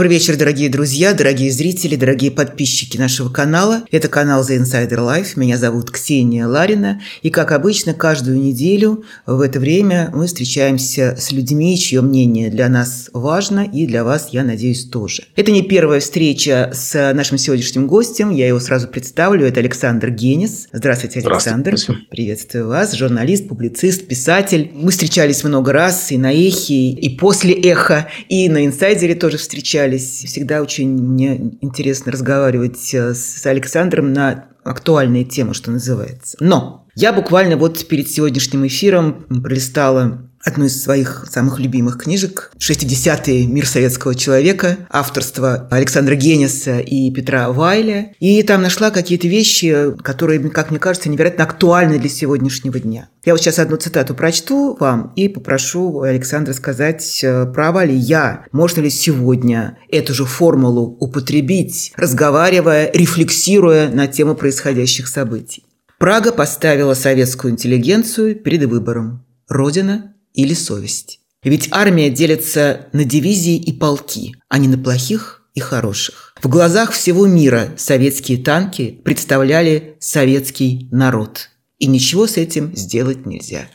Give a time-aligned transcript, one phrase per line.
[0.00, 3.84] Добрый вечер, дорогие друзья, дорогие зрители, дорогие подписчики нашего канала.
[3.90, 5.32] Это канал The Insider Life.
[5.36, 7.02] Меня зовут Ксения Ларина.
[7.20, 12.70] И, как обычно, каждую неделю в это время мы встречаемся с людьми, чье мнение для
[12.70, 15.24] нас важно и для вас, я надеюсь, тоже.
[15.36, 18.30] Это не первая встреча с нашим сегодняшним гостем.
[18.30, 19.44] Я его сразу представлю.
[19.44, 20.68] Это Александр Генис.
[20.72, 21.76] Здравствуйте, Александр.
[21.76, 22.06] Здравствуйте.
[22.08, 22.94] Приветствую вас.
[22.94, 24.70] Журналист, публицист, писатель.
[24.72, 29.89] Мы встречались много раз и на Эхе, и после Эха, и на Инсайдере тоже встречались
[29.90, 30.24] общались.
[30.24, 36.36] Всегда очень мне интересно разговаривать э, с Александром на актуальные темы, что называется.
[36.40, 43.46] Но я буквально вот перед сегодняшним эфиром пролистала одну из своих самых любимых книжек «60-й
[43.46, 48.14] мир советского человека», авторство Александра Гениса и Петра Вайля.
[48.20, 53.08] И там нашла какие-то вещи, которые, как мне кажется, невероятно актуальны для сегодняшнего дня.
[53.24, 58.46] Я вот сейчас одну цитату прочту вам и попрошу Александра сказать, э, права ли я,
[58.50, 65.64] можно ли сегодня эту же формулу употребить, разговаривая, рефлексируя на тему происходящих событий.
[65.98, 71.20] Прага поставила советскую интеллигенцию перед выбором– Родина или совесть.
[71.42, 76.34] Ведь армия делится на дивизии и полки, а не на плохих и хороших.
[76.42, 81.48] В глазах всего мира советские танки представляли советский народ.
[81.78, 83.68] И ничего с этим сделать нельзя.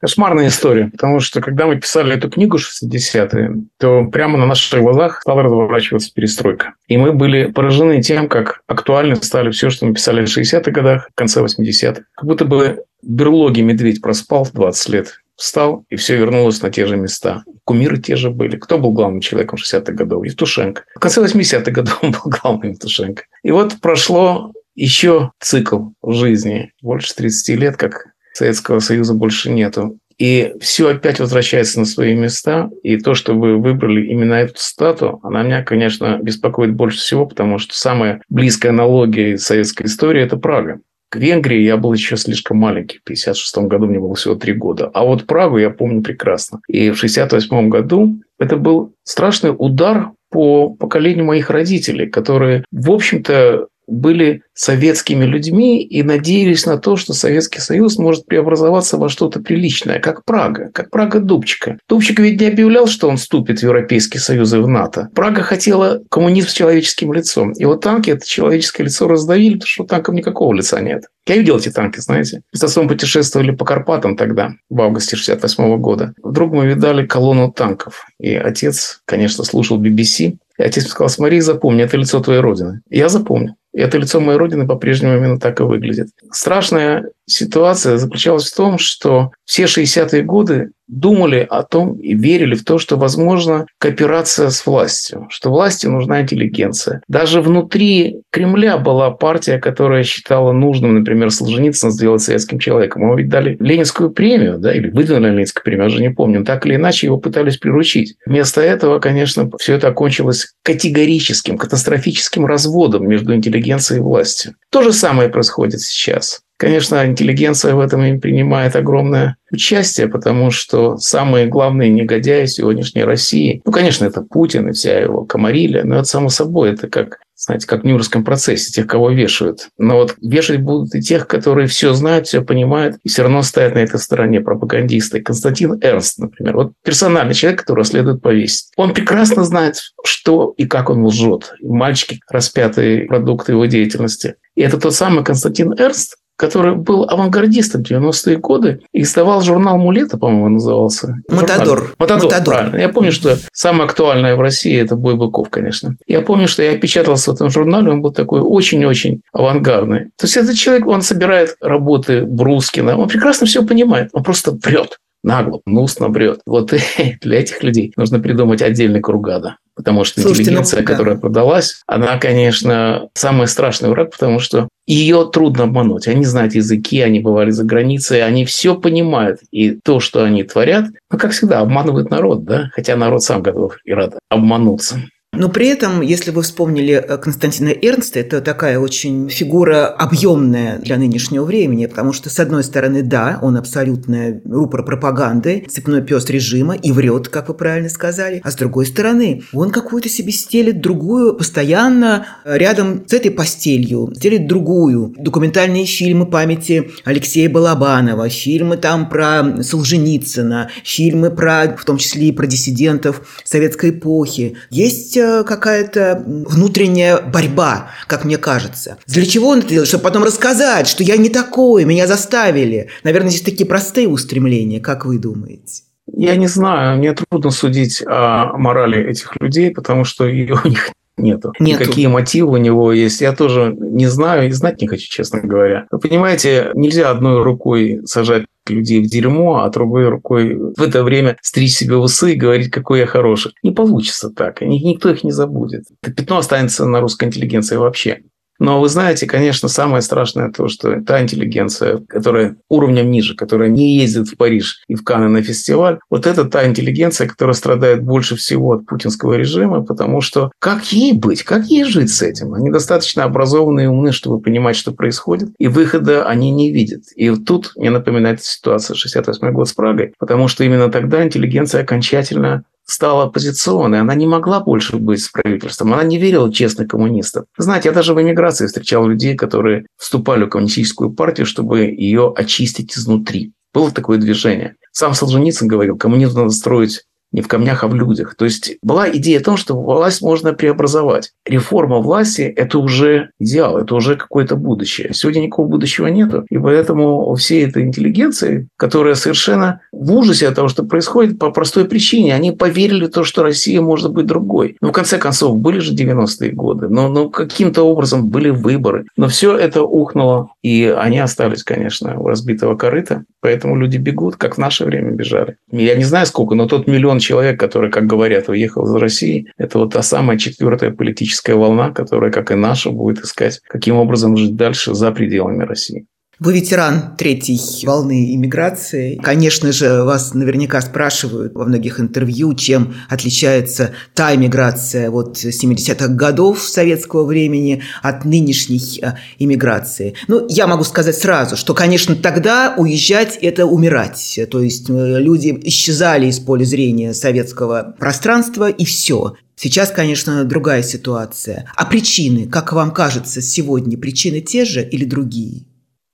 [0.00, 5.20] Кошмарная история, потому что когда мы писали эту книгу 60-е, то прямо на наших глазах
[5.20, 6.74] стала разворачиваться перестройка.
[6.88, 11.08] И мы были поражены тем, как актуально стали все, что мы писали в 60-х годах,
[11.12, 12.02] в конце 80-х.
[12.16, 16.96] Как будто бы берлоги медведь проспал 20 лет встал, и все вернулось на те же
[16.96, 17.44] места.
[17.64, 18.56] Кумиры те же были.
[18.56, 20.24] Кто был главным человеком 60-х годов?
[20.24, 20.84] Евтушенко.
[20.94, 23.24] В конце 80-х годов он был главным Евтушенко.
[23.42, 26.72] И вот прошло еще цикл жизни.
[26.82, 29.98] Больше 30 лет, как Советского Союза больше нету.
[30.18, 32.70] И все опять возвращается на свои места.
[32.82, 37.58] И то, что вы выбрали именно эту стату, она меня, конечно, беспокоит больше всего, потому
[37.58, 40.80] что самая близкая аналогия советской истории– это Прага.
[41.12, 42.96] К Венгрии я был еще слишком маленький.
[42.96, 44.90] В 1956 году мне было всего три года.
[44.94, 46.62] А вот Прагу я помню прекрасно.
[46.68, 53.66] И в 1968 году это был страшный удар по поколению моих родителей, которые, в общем-то,
[53.86, 59.98] были советскими людьми и надеялись на то, что Советский Союз может преобразоваться во что-то приличное,
[59.98, 61.78] как Прага, как Прага Дубчика.
[61.88, 65.08] Дубчик ведь не объявлял, что он вступит в Европейский Союз и в НАТО.
[65.14, 67.52] Прага хотела коммунизм с человеческим лицом.
[67.52, 71.04] И вот танки это человеческое лицо раздавили, потому что танкам никакого лица нет.
[71.26, 72.42] Я видел эти танки, знаете.
[72.52, 76.14] Мы с отцом путешествовали по Карпатам тогда, в августе 68 года.
[76.22, 78.04] Вдруг мы видали колонну танков.
[78.18, 80.36] И отец, конечно, слушал BBC.
[80.58, 82.80] И отец сказал, смотри, запомни, это лицо твоей родины.
[82.90, 83.54] Я запомнил.
[83.72, 86.08] И это лицо моей родины по-прежнему именно так и выглядит.
[86.30, 92.64] Страшная ситуация заключалась в том, что все 60-е годы думали о том и верили в
[92.64, 97.00] то, что возможно кооперация с властью, что власти нужна интеллигенция.
[97.08, 103.02] Даже внутри Кремля была партия, которая считала нужным, например, Солженицына сделать советским человеком.
[103.02, 106.44] Ему ведь дали Ленинскую премию, да, или выдвинули Ленинскую премию, я уже не помню.
[106.44, 108.16] Так или иначе его пытались приручить.
[108.26, 114.54] Вместо этого, конечно, все это окончилось категорическим, катастрофическим разводом между интеллигенцией и властью.
[114.70, 116.42] То же самое происходит сейчас.
[116.62, 123.60] Конечно, интеллигенция в этом и принимает огромное участие, потому что самые главные негодяи сегодняшней России,
[123.64, 127.66] ну, конечно, это Путин и вся его комарилия, но это само собой, это как знаете,
[127.66, 129.70] как в Нюрнбергском процессе, тех, кого вешают.
[129.76, 133.74] Но вот вешать будут и тех, которые все знают, все понимают, и все равно стоят
[133.74, 135.20] на этой стороне пропагандисты.
[135.20, 138.70] Константин Эрнст, например, вот персональный человек, которого следует повесить.
[138.76, 141.54] Он прекрасно знает, что и как он лжет.
[141.60, 144.36] Мальчики распятые продукты его деятельности.
[144.54, 149.78] И это тот самый Константин Эрнст, который был авангардистом в 90-е годы и издавал журнал
[149.78, 151.14] «Мулета», по-моему, назывался.
[151.28, 151.94] «Матадор».
[152.00, 152.44] «Матадор», Матадор.
[152.44, 152.76] правильно.
[152.78, 155.94] Я помню, что самое актуальное в России– это «Бой быков», конечно.
[156.08, 160.06] Я помню, что я печатался в этом журнале, он был такой очень-очень авангардный.
[160.16, 164.98] То есть этот человек, он собирает работы Брускина, он прекрасно все понимает, он просто врет
[165.22, 166.40] нагло, гнусно врет.
[166.46, 166.72] Вот
[167.20, 169.56] для этих людей нужно придумать отдельный кругада.
[169.74, 174.68] Потому что Слушайте, ну интеллигенция, ну, которая продалась, она, конечно, самый страшный враг, потому что
[174.86, 176.08] ее трудно обмануть.
[176.08, 179.40] Они знают языки, они бывали за границей, они все понимают.
[179.50, 182.68] И то, что они творят, ну, как всегда, обманывают народ, да?
[182.74, 185.00] Хотя народ сам готов и рад обмануться.
[185.34, 190.98] Но при этом, если вы вспомнили э, Константина Эрнста, это такая очень фигура объемная для
[190.98, 196.74] нынешнего времени, потому что, с одной стороны, да, он абсолютно рупор пропаганды, цепной пес режима
[196.74, 201.34] и врет, как вы правильно сказали, а с другой стороны, он какую-то себе стелит другую,
[201.34, 205.14] постоянно рядом с этой постелью, стелит другую.
[205.16, 212.32] Документальные фильмы памяти Алексея Балабанова, фильмы там про Солженицына, фильмы про, в том числе и
[212.32, 214.56] про диссидентов советской эпохи.
[214.68, 218.98] Есть э, какая-то внутренняя борьба, как мне кажется.
[219.06, 219.88] Для чего он это делает?
[219.88, 222.88] Чтобы потом рассказать, что я не такой, меня заставили.
[223.04, 225.82] Наверное, здесь такие простые устремления, как вы думаете?
[226.06, 230.90] Я не знаю, мне трудно судить о морали этих людей, потому что ее у них
[231.16, 231.52] нету.
[231.58, 231.84] нету.
[231.84, 235.86] Какие мотивы у него есть, я тоже не знаю и знать не хочу, честно говоря.
[235.90, 241.36] Вы понимаете, нельзя одной рукой сажать людей в дерьмо, а другой рукой в это время
[241.42, 243.52] стричь себе усы и говорить, какой я хороший.
[243.62, 244.60] Не получится так.
[244.60, 245.84] Никто их не забудет.
[246.02, 248.22] Это пятно останется на русской интеллигенции вообще.
[248.62, 253.96] Но вы знаете, конечно, самое страшное то, что та интеллигенция, которая уровнем ниже, которая не
[253.96, 258.36] ездит в Париж и в Канны на фестиваль, вот это та интеллигенция, которая страдает больше
[258.36, 262.54] всего от путинского режима, потому что как ей быть, как ей жить с этим?
[262.54, 267.02] Они достаточно образованные и умны, чтобы понимать, что происходит, и выхода они не видят.
[267.16, 271.82] И вот тут мне напоминает ситуация 68 год с Прагой, потому что именно тогда интеллигенция
[271.82, 272.62] окончательно
[272.92, 277.46] стала оппозиционной, она не могла больше быть с правительством, она не верила в честных коммунистов.
[277.56, 282.96] Знаете, я даже в эмиграции встречал людей, которые вступали в коммунистическую партию, чтобы ее очистить
[282.96, 283.52] изнутри.
[283.72, 284.76] Было такое движение.
[284.92, 288.34] Сам Солженицын говорил, коммунизм надо строить не в камнях, а в людях.
[288.36, 291.32] То есть была идея о том, что власть можно преобразовать.
[291.46, 295.10] Реформа власти– это уже идеал, это уже какое-то будущее.
[295.12, 296.44] Сегодня никакого будущего нету.
[296.50, 301.50] И поэтому у всей этой интеллигенции, которая совершенно в ужасе от того, что происходит, по
[301.50, 304.76] простой причине, они поверили в то, что Россия может быть другой.
[304.80, 309.06] Ну, в конце концов, были же 90-е годы, но, но каким-то образом были выборы.
[309.16, 313.24] Но все это ухнуло, и они остались, конечно, у разбитого корыта.
[313.40, 315.56] Поэтому люди бегут, как в наше время бежали.
[315.70, 319.78] Я не знаю сколько, но тот миллион человек, который, как говорят, уехал из России, это
[319.78, 324.56] вот та самая четвертая политическая волна, которая, как и наша, будет искать, каким образом жить
[324.56, 326.06] дальше за пределами России.
[326.44, 329.14] Вы ветеран третьей волны иммиграции.
[329.14, 336.62] Конечно же, вас наверняка спрашивают во многих интервью, чем отличается та иммиграция вот 70-х годов
[336.62, 340.14] советского времени от нынешней э, иммиграции.
[340.26, 344.40] Ну, я могу сказать сразу, что, конечно, тогда уезжать– это умирать.
[344.50, 349.36] То есть э, люди исчезали из поля зрения советского пространства, и все.
[349.54, 351.70] Сейчас, конечно, другая ситуация.
[351.76, 355.66] А причины, как вам кажется, сегодня причины те же или другие?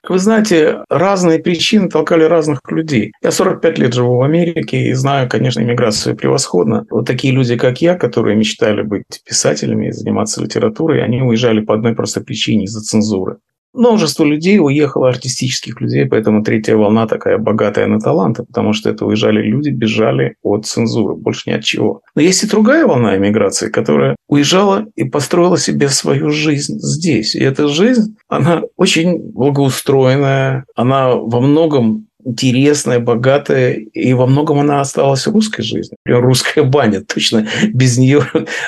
[0.08, 3.12] Вы знаете, разные причины толкали разных людей.
[3.22, 6.86] Я 45 лет живу в Америке и знаю, конечно, иммиграцию превосходно.
[6.90, 11.74] Вот такие люди, как я, которые мечтали быть писателями и заниматься литературой, они уезжали по
[11.74, 13.38] одной простой причине– из-за цензуры.
[13.74, 19.04] Множество людей уехало, артистических людей, поэтому третья волна такая богатая на таланты, потому что это
[19.04, 22.02] уезжали люди, бежали от цензуры, больше ни от чего.
[22.14, 27.34] Но есть и другая волна эмиграции, которая уезжала и построила себе свою жизнь здесь.
[27.34, 34.80] И эта жизнь, она очень благоустроенная, она во многом интересная, богатая, и во многом она
[34.80, 35.96] осталась русской жизнью.
[36.04, 37.00] Например, русская баня.
[37.00, 38.22] Точно без нее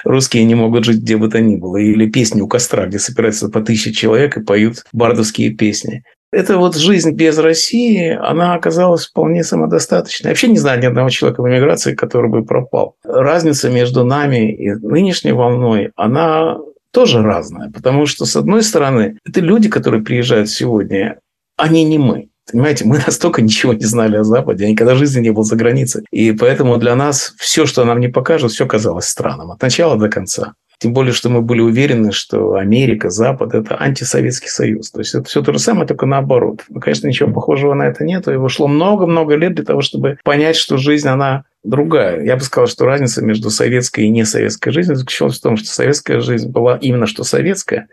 [0.04, 1.76] русские не могут жить где бы то ни было.
[1.76, 6.02] Или песни у костра, где собираются по тысяче человек и поют бардовские песни.
[6.32, 10.28] Эта вот жизнь без России, она оказалась вполне самодостаточной.
[10.28, 12.94] Я вообще не знаю ни одного человека в эмиграции, который бы пропал.
[13.02, 16.58] Разница между нами и нынешней волной, она
[16.92, 17.70] тоже разная.
[17.70, 21.18] Потому что, с одной стороны, это люди, которые приезжают сегодня,
[21.56, 22.29] они не мы.
[22.50, 25.56] Понимаете, мы настолько ничего не знали о Западе, я никогда в жизни не был за
[25.56, 26.04] границей.
[26.10, 30.08] И поэтому для нас все, что нам не покажут, все казалось странным от начала до
[30.08, 30.54] конца.
[30.80, 34.90] Тем более, что мы были уверены, что Америка, Запад– это антисоветский союз.
[34.90, 36.64] То есть это все то же самое, только наоборот.
[36.70, 38.26] Но, конечно, ничего похожего на это нет.
[38.28, 42.24] И вышло много-много лет для того, чтобы понять, что жизнь, она другая.
[42.24, 46.20] Я бы сказал, что разница между советской и несоветской жизнью заключалась в том, что советская
[46.20, 47.88] жизнь была именно что советская,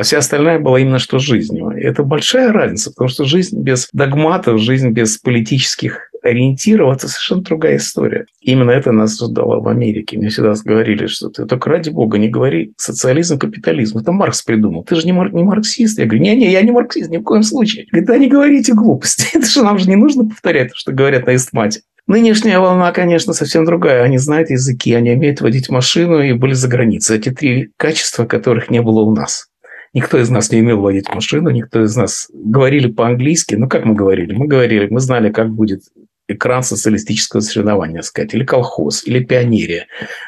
[0.00, 1.72] а вся остальная была именно что жизнью.
[1.76, 7.42] И это большая разница, потому что жизнь без догматов, жизнь без политических ориентиров– это совершенно
[7.42, 8.24] другая история.
[8.40, 10.16] Именно это нас ждало в Америке.
[10.16, 13.98] Мне всегда говорили, что ты только ради бога не говори социализм, капитализм.
[13.98, 14.84] Это Маркс придумал.
[14.84, 15.98] Ты же не, мар- не марксист.
[15.98, 17.84] Я говорю, не-не, я не марксист ни в коем случае.
[17.90, 19.26] Говорит, да не говорите глупости.
[19.36, 21.82] Это же нам же не нужно повторять то, что говорят на эстмате.
[22.06, 24.02] Нынешняя волна, конечно, совсем другая.
[24.02, 27.18] Они знают языки, они умеют водить машину и были за границей.
[27.18, 29.49] Эти три качества, которых не было у нас.
[29.92, 33.56] Никто из нас не умел водить машину, никто из нас говорили по-английски.
[33.56, 34.32] Ну, как мы говорили?
[34.32, 35.82] Мы говорили, мы знали, как будет
[36.28, 39.86] экран социалистического соревнования, сказать, или колхоз, или пионерия.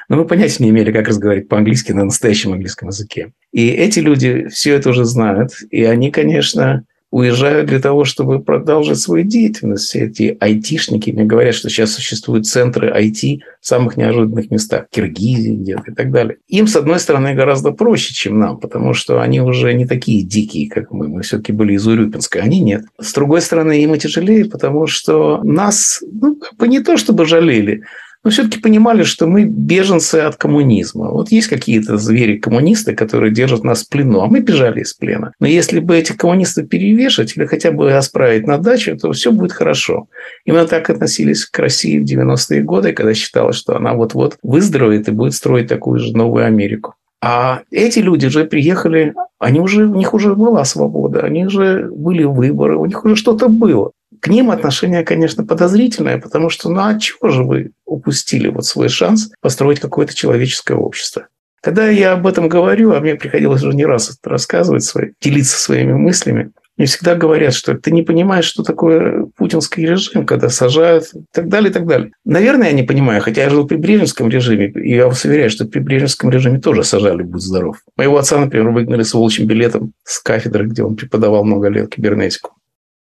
[0.09, 3.33] Но мы понятия не имели, как разговаривать по-английски на настоящем английском языке.
[3.53, 8.99] И эти люди все это уже знают, и они, конечно, уезжают для того, чтобы продолжить
[8.99, 9.85] свою деятельность.
[9.85, 15.53] Все эти айтишники мне говорят, что сейчас существуют центры IT в самых неожиданных местах, Киргизии
[15.53, 16.39] где-то и так далее.
[16.49, 20.71] Им, с одной стороны, гораздо проще, чем нам, потому что они уже не такие дикие,
[20.71, 21.07] как мы.
[21.07, 22.85] Мы все-таки были из Урюпинска, они нет.
[22.99, 27.27] С другой стороны, им и тяжелее, потому что нас ну, как бы не то чтобы
[27.27, 27.83] жалели,
[28.25, 31.11] но все-таки понимали, что мы беженцы от коммунизма.
[31.11, 35.33] Вот есть какие-то звери-коммунисты, которые держат нас в плену, а мы бежали из плена.
[35.41, 39.53] Но если бы этих коммунистов перевешать или хотя бы расправить на дачу, то все будет
[39.53, 40.09] хорошо.
[40.45, 45.13] Именно так относились к России в 90-е годы, когда считалось, что она вот-вот выздоровеет и
[45.13, 46.95] будет строить такую же новую Америку.
[47.25, 52.25] А эти люди уже приехали, они уже, у них уже была свобода, они уже были
[52.25, 53.93] выборы, у них уже что-то было.
[54.23, 58.89] К ним отношение, конечно, подозрительное, потому что ну а чего же вы упустили вот свой
[58.89, 61.27] шанс построить какое-то человеческое общество?
[61.61, 65.95] Когда я об этом говорю, а мне приходилось уже не раз рассказывать, свои, делиться своими
[65.95, 71.25] мыслями, мне всегда говорят, что ты не понимаешь, что такое путинский режим, когда сажают и
[71.33, 72.13] так далее, и так далее.
[72.25, 75.65] Наверное, я не понимаю, хотя я жил при Брежневском режиме, и я вас уверяю, что
[75.65, 77.79] при Брежневском режиме тоже сажали «Будь здоров».
[77.97, 82.53] Моего отца, например, выгнали с волчьим билетом с кафедры, где он преподавал много лет кибернетику.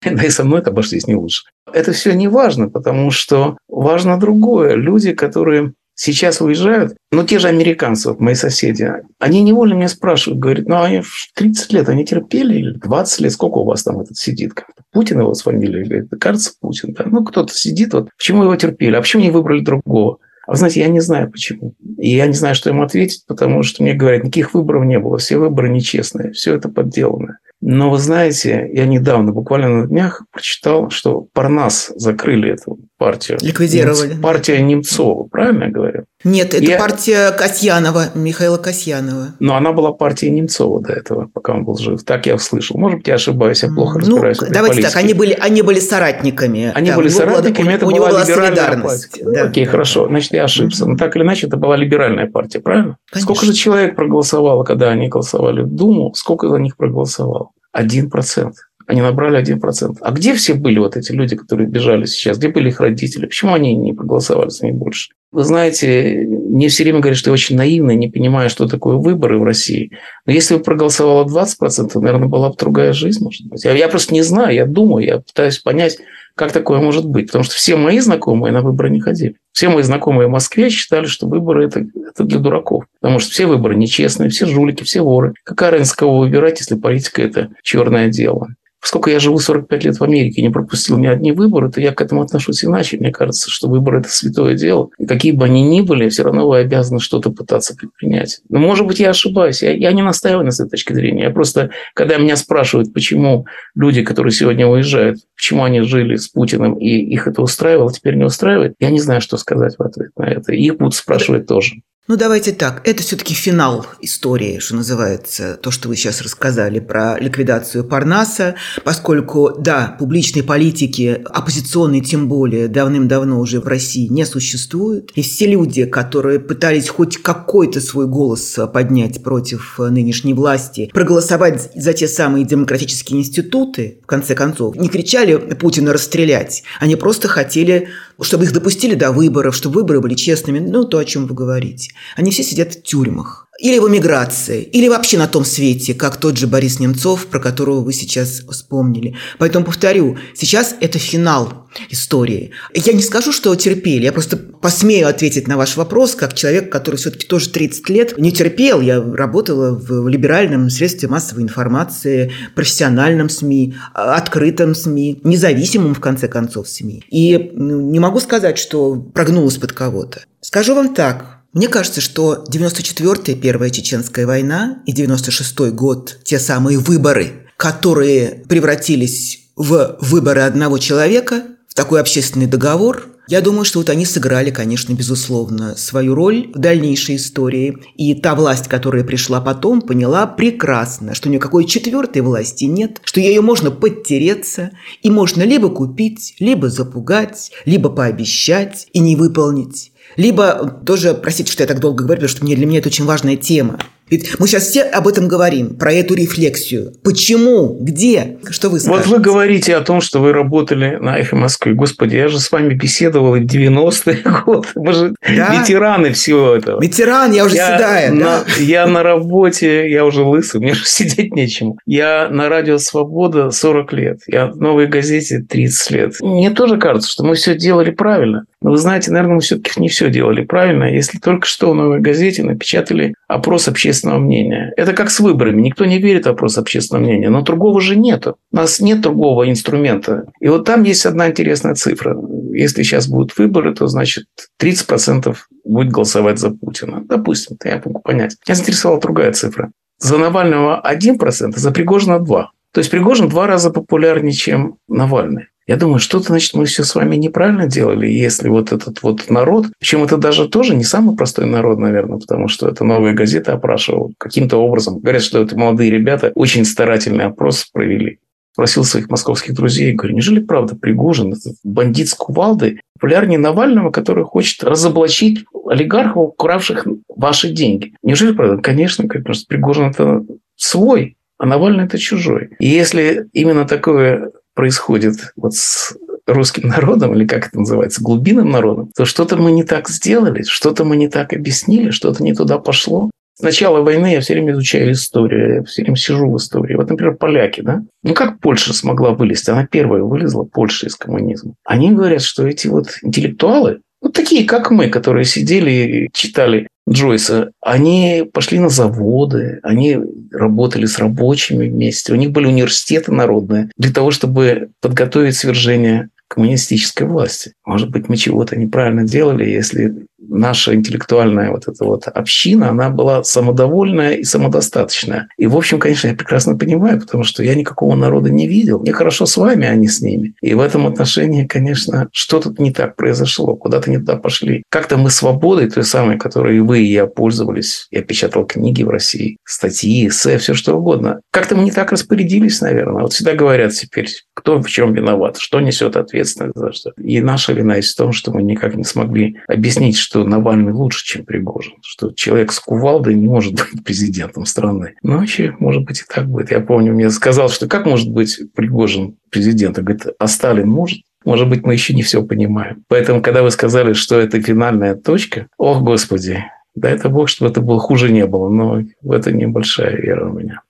[0.10, 1.44] Да и со мной это обошлись не лучше.
[1.72, 4.74] Это все не важно, потому что важно другое.
[4.74, 10.40] Люди, которые сейчас уезжают, ну, те же американцы, вот мои соседи, они невольно меня спрашивают,
[10.40, 11.02] говорят, ну, они
[11.34, 14.52] 30 лет, они терпели, или 20 лет, сколько у вас там этот сидит?
[14.90, 17.04] Путин его с фамилией, говорит, кажется, Путин, да?
[17.06, 20.18] Ну, кто-то сидит, вот, почему его терпели, а почему не выбрали другого?
[20.46, 21.74] А вы знаете, я не знаю почему.
[21.98, 25.18] И я не знаю, что ему ответить, потому что мне говорят, никаких выборов не было,
[25.18, 27.38] все выборы нечестные, все это подделано.
[27.60, 33.38] Но вы знаете, я недавно, буквально на днях, прочитал, что Парнас закрыли эту партию.
[33.42, 34.14] Ликвидировали.
[34.14, 36.04] Партия Немцова, правильно я говорю?
[36.22, 36.78] Нет, это я...
[36.78, 39.34] партия Касьянова, Михаила Касьянова.
[39.40, 42.04] Но она была партией Немцова до этого, пока он был жив.
[42.04, 42.78] Так я услышал.
[42.78, 44.40] Может быть, я ошибаюсь, я плохо ну, разбираюсь.
[44.40, 44.94] Ну, давайте политике.
[44.94, 46.70] так, они были, они были соратниками.
[46.74, 49.24] Они да, были соратниками, была, это у была, была либеральная партия.
[49.24, 49.42] Да.
[49.44, 50.86] Окей, хорошо, значит, я ошибся.
[50.86, 52.98] Но так или иначе, это была либеральная партия, правильно?
[53.10, 53.34] Конечно.
[53.34, 56.14] Сколько же человек проголосовало, когда они голосовали в Думу?
[56.14, 57.50] Сколько за них проголосовало?
[57.72, 58.56] Один процент.
[58.86, 59.98] Они набрали один процент.
[60.00, 62.38] А где все были вот эти люди, которые бежали сейчас?
[62.38, 63.26] Где были их родители?
[63.26, 65.10] Почему они не проголосовали за них больше?
[65.32, 69.38] Вы знаете, мне все время говорят, что я очень наивный, не понимаю, что такое выборы
[69.38, 69.92] в России.
[70.26, 73.64] Но если бы проголосовало 20%, наверное, была бы другая жизнь, может быть.
[73.64, 75.98] Я, я просто не знаю, я думаю, я пытаюсь понять,
[76.34, 77.26] как такое может быть?
[77.26, 79.36] Потому что все мои знакомые на выборы не ходили.
[79.52, 82.84] Все мои знакомые в Москве считали, что выборы это, это для дураков.
[83.00, 85.34] Потому что все выборы нечестные, все жулики, все воры.
[85.44, 88.48] Какая разница, кого выбирать, если политика– это черное дело?
[88.82, 91.92] Поскольку я живу 45 лет в Америке и не пропустил ни одни выборы, то я
[91.92, 92.98] к этому отношусь иначе.
[92.98, 94.90] Мне кажется, что выборы– это святое дело.
[94.98, 98.40] И какие бы они ни были, все равно вы обязаны что-то пытаться предпринять.
[98.48, 99.62] Но, может быть, я ошибаюсь.
[99.62, 101.22] Я, я не настаиваю на этой точке зрения.
[101.22, 103.46] Я просто, когда меня спрашивают, почему
[103.76, 108.24] люди, которые сегодня уезжают, почему они жили с Путиным, и их это устраивало, теперь не
[108.24, 110.52] устраивает, я не знаю, что сказать в ответ на это.
[110.52, 111.76] Их будут спрашивать тоже.
[112.08, 112.82] Ну, давайте так.
[112.84, 119.54] Это все-таки финал истории, что называется, то, что вы сейчас рассказали про ликвидацию Парнаса, поскольку,
[119.56, 125.12] да, публичной политики, оппозиционной тем более, давным-давно уже в России не существует.
[125.14, 131.92] И все люди, которые пытались хоть какой-то свой голос поднять против нынешней власти, проголосовать за
[131.92, 136.64] те самые демократические институты, в конце концов, не кричали Путина расстрелять.
[136.80, 137.90] Они просто хотели
[138.22, 141.92] чтобы их допустили до выборов, чтобы выборы были честными, ну, то, о чем вы говорите.
[142.16, 143.48] Они все сидят в тюрьмах.
[143.62, 147.78] Или в эмиграции, или вообще на том свете, как тот же Борис Немцов, про которого
[147.78, 149.14] вы сейчас вспомнили.
[149.38, 152.50] Поэтому повторю, сейчас это финал истории.
[152.74, 156.96] Я не скажу, что терпели, я просто посмею ответить на ваш вопрос, как человек, который
[156.96, 158.80] все-таки тоже 30 лет не терпел.
[158.80, 166.68] Я работала в либеральном средстве массовой информации, профессиональном СМИ, открытом СМИ, независимом, в конце концов,
[166.68, 167.04] СМИ.
[167.10, 170.24] И ну, не могу сказать, что прогнулась под кого-то.
[170.40, 176.78] Скажу вам так, мне кажется, что 94-я Первая Чеченская война и 96-й год, те самые
[176.78, 183.88] выборы, которые превратились в выборы одного человека, в такой общественный договор, я думаю, что вот
[183.88, 187.78] они сыграли, конечно, безусловно, свою роль в дальнейшей истории.
[187.96, 193.40] И та власть, которая пришла потом, поняла прекрасно, что никакой четвертой власти нет, что ее
[193.40, 199.91] можно подтереться, и можно либо купить, либо запугать, либо пообещать и не выполнить.
[200.16, 203.04] Либо тоже, простите, что я так долго говорю, потому что мне, для меня это очень
[203.04, 203.78] важная тема.
[204.10, 206.92] Ведь мы сейчас все об этом говорим, про эту рефлексию.
[207.02, 207.76] Почему?
[207.80, 208.36] Где?
[208.50, 209.08] Что вы скажете?
[209.08, 211.74] Вот вы говорите о том, что вы работали на «Эхо Москвы».
[211.74, 214.68] Господи, я же с вами беседовал в 90-е годы.
[214.74, 215.58] Мы же да?
[215.58, 216.82] ветераны всего этого.
[216.82, 218.12] Ветеран, я уже я седая.
[218.12, 218.44] На, да?
[218.58, 221.78] Я на работе, я уже лысый, мне же сидеть нечему.
[221.86, 224.18] Я на радио «Свобода» 40 лет.
[224.26, 226.14] Я в «Новой газете» 30 лет.
[226.20, 228.44] Мне тоже кажется, что мы все делали правильно.
[228.60, 232.00] Но вы знаете, наверное, мы все-таки не все делали правильно, если только что в «Новой
[232.00, 234.72] газете» напечатали опрос общественного мнения.
[234.76, 235.62] Это как с выборами.
[235.62, 238.36] Никто не верит в опрос общественного мнения, но другого же нету.
[238.52, 240.26] У нас нет другого инструмента.
[240.40, 242.16] И вот там есть одна интересная цифра.
[242.52, 244.26] Если сейчас будут выборы, то, значит,
[244.60, 247.02] 30% будет голосовать за Путина.
[247.08, 248.36] Допустим, я могу понять.
[248.46, 249.70] Меня заинтересовала другая цифра.
[249.98, 252.46] За Навального 1%, за Пригожина 2%.
[252.72, 255.48] То есть Пригожин в два раза популярнее, чем Навальный.
[255.66, 259.66] Я думаю, что-то, значит, мы все с вами неправильно делали, если вот этот вот народ,
[259.78, 264.12] причем это даже тоже не самый простой народ, наверное, потому что это новые газеты опрашивал
[264.18, 264.98] каким-то образом.
[264.98, 268.18] Говорят, что это молодые ребята очень старательный опрос провели.
[268.52, 274.24] Спросил своих московских друзей, говорю, неужели правда Пригожин, этот бандит с кувалдой, популярнее Навального, который
[274.24, 277.94] хочет разоблачить олигархов, укравших ваши деньги?
[278.02, 278.60] Неужели правда?
[278.60, 280.22] Конечно, потому что Пригожин это
[280.56, 282.50] свой, а Навальный это чужой.
[282.58, 288.90] И если именно такое происходит вот с русским народом, или как это называется, глубинным народом,
[288.96, 293.10] то что-то мы не так сделали, что-то мы не так объяснили, что-то не туда пошло.
[293.34, 296.76] С начала войны я все время изучаю историю, я все время сижу в истории.
[296.76, 297.82] Вот, например, поляки, да?
[298.02, 299.50] Ну, как Польша смогла вылезти?
[299.50, 301.54] Она первая вылезла, Польша из коммунизма.
[301.64, 307.52] Они говорят, что эти вот интеллектуалы, ну, такие, как мы, которые сидели и читали Джойса,
[307.60, 309.98] они пошли на заводы, они
[310.32, 317.06] работали с рабочими вместе, у них были университеты народные для того, чтобы подготовить свержение коммунистической
[317.06, 317.52] власти.
[317.66, 323.24] Может быть, мы чего-то неправильно делали, если наша интеллектуальная вот эта вот община, она была
[323.24, 325.28] самодовольная и самодостаточная.
[325.36, 328.80] И, в общем, конечно, я прекрасно понимаю, потому что я никакого народа не видел.
[328.80, 330.34] Мне хорошо с вами, а не с ними.
[330.40, 334.62] И в этом отношении, конечно, что-то не так произошло, куда-то не туда пошли.
[334.68, 339.38] Как-то мы свободой, той самой, которой вы и я пользовались, я печатал книги в России,
[339.44, 341.20] статьи, эссе, все что угодно.
[341.30, 343.02] Как-то мы не так распорядились, наверное.
[343.02, 346.92] Вот всегда говорят теперь, кто в чем виноват, что несет ответственность за что.
[347.02, 351.04] И наша вина есть в том, что мы никак не смогли объяснить, что Навальный лучше,
[351.04, 354.94] чем Пригожин, что человек с кувалдой не может быть президентом страны.
[355.02, 356.50] Но вообще, может быть, и так будет.
[356.50, 359.84] Я помню, мне сказал, что как может быть Пригожин президентом?
[359.84, 361.02] Говорит, а Сталин может?
[361.24, 362.84] Может быть, мы еще не все понимаем.
[362.88, 366.44] Поэтому, когда вы сказали, что это финальная точка, ох, Господи,
[366.74, 370.32] да это Бог, чтобы это было хуже не было, но в это небольшая вера у
[370.32, 370.62] меня.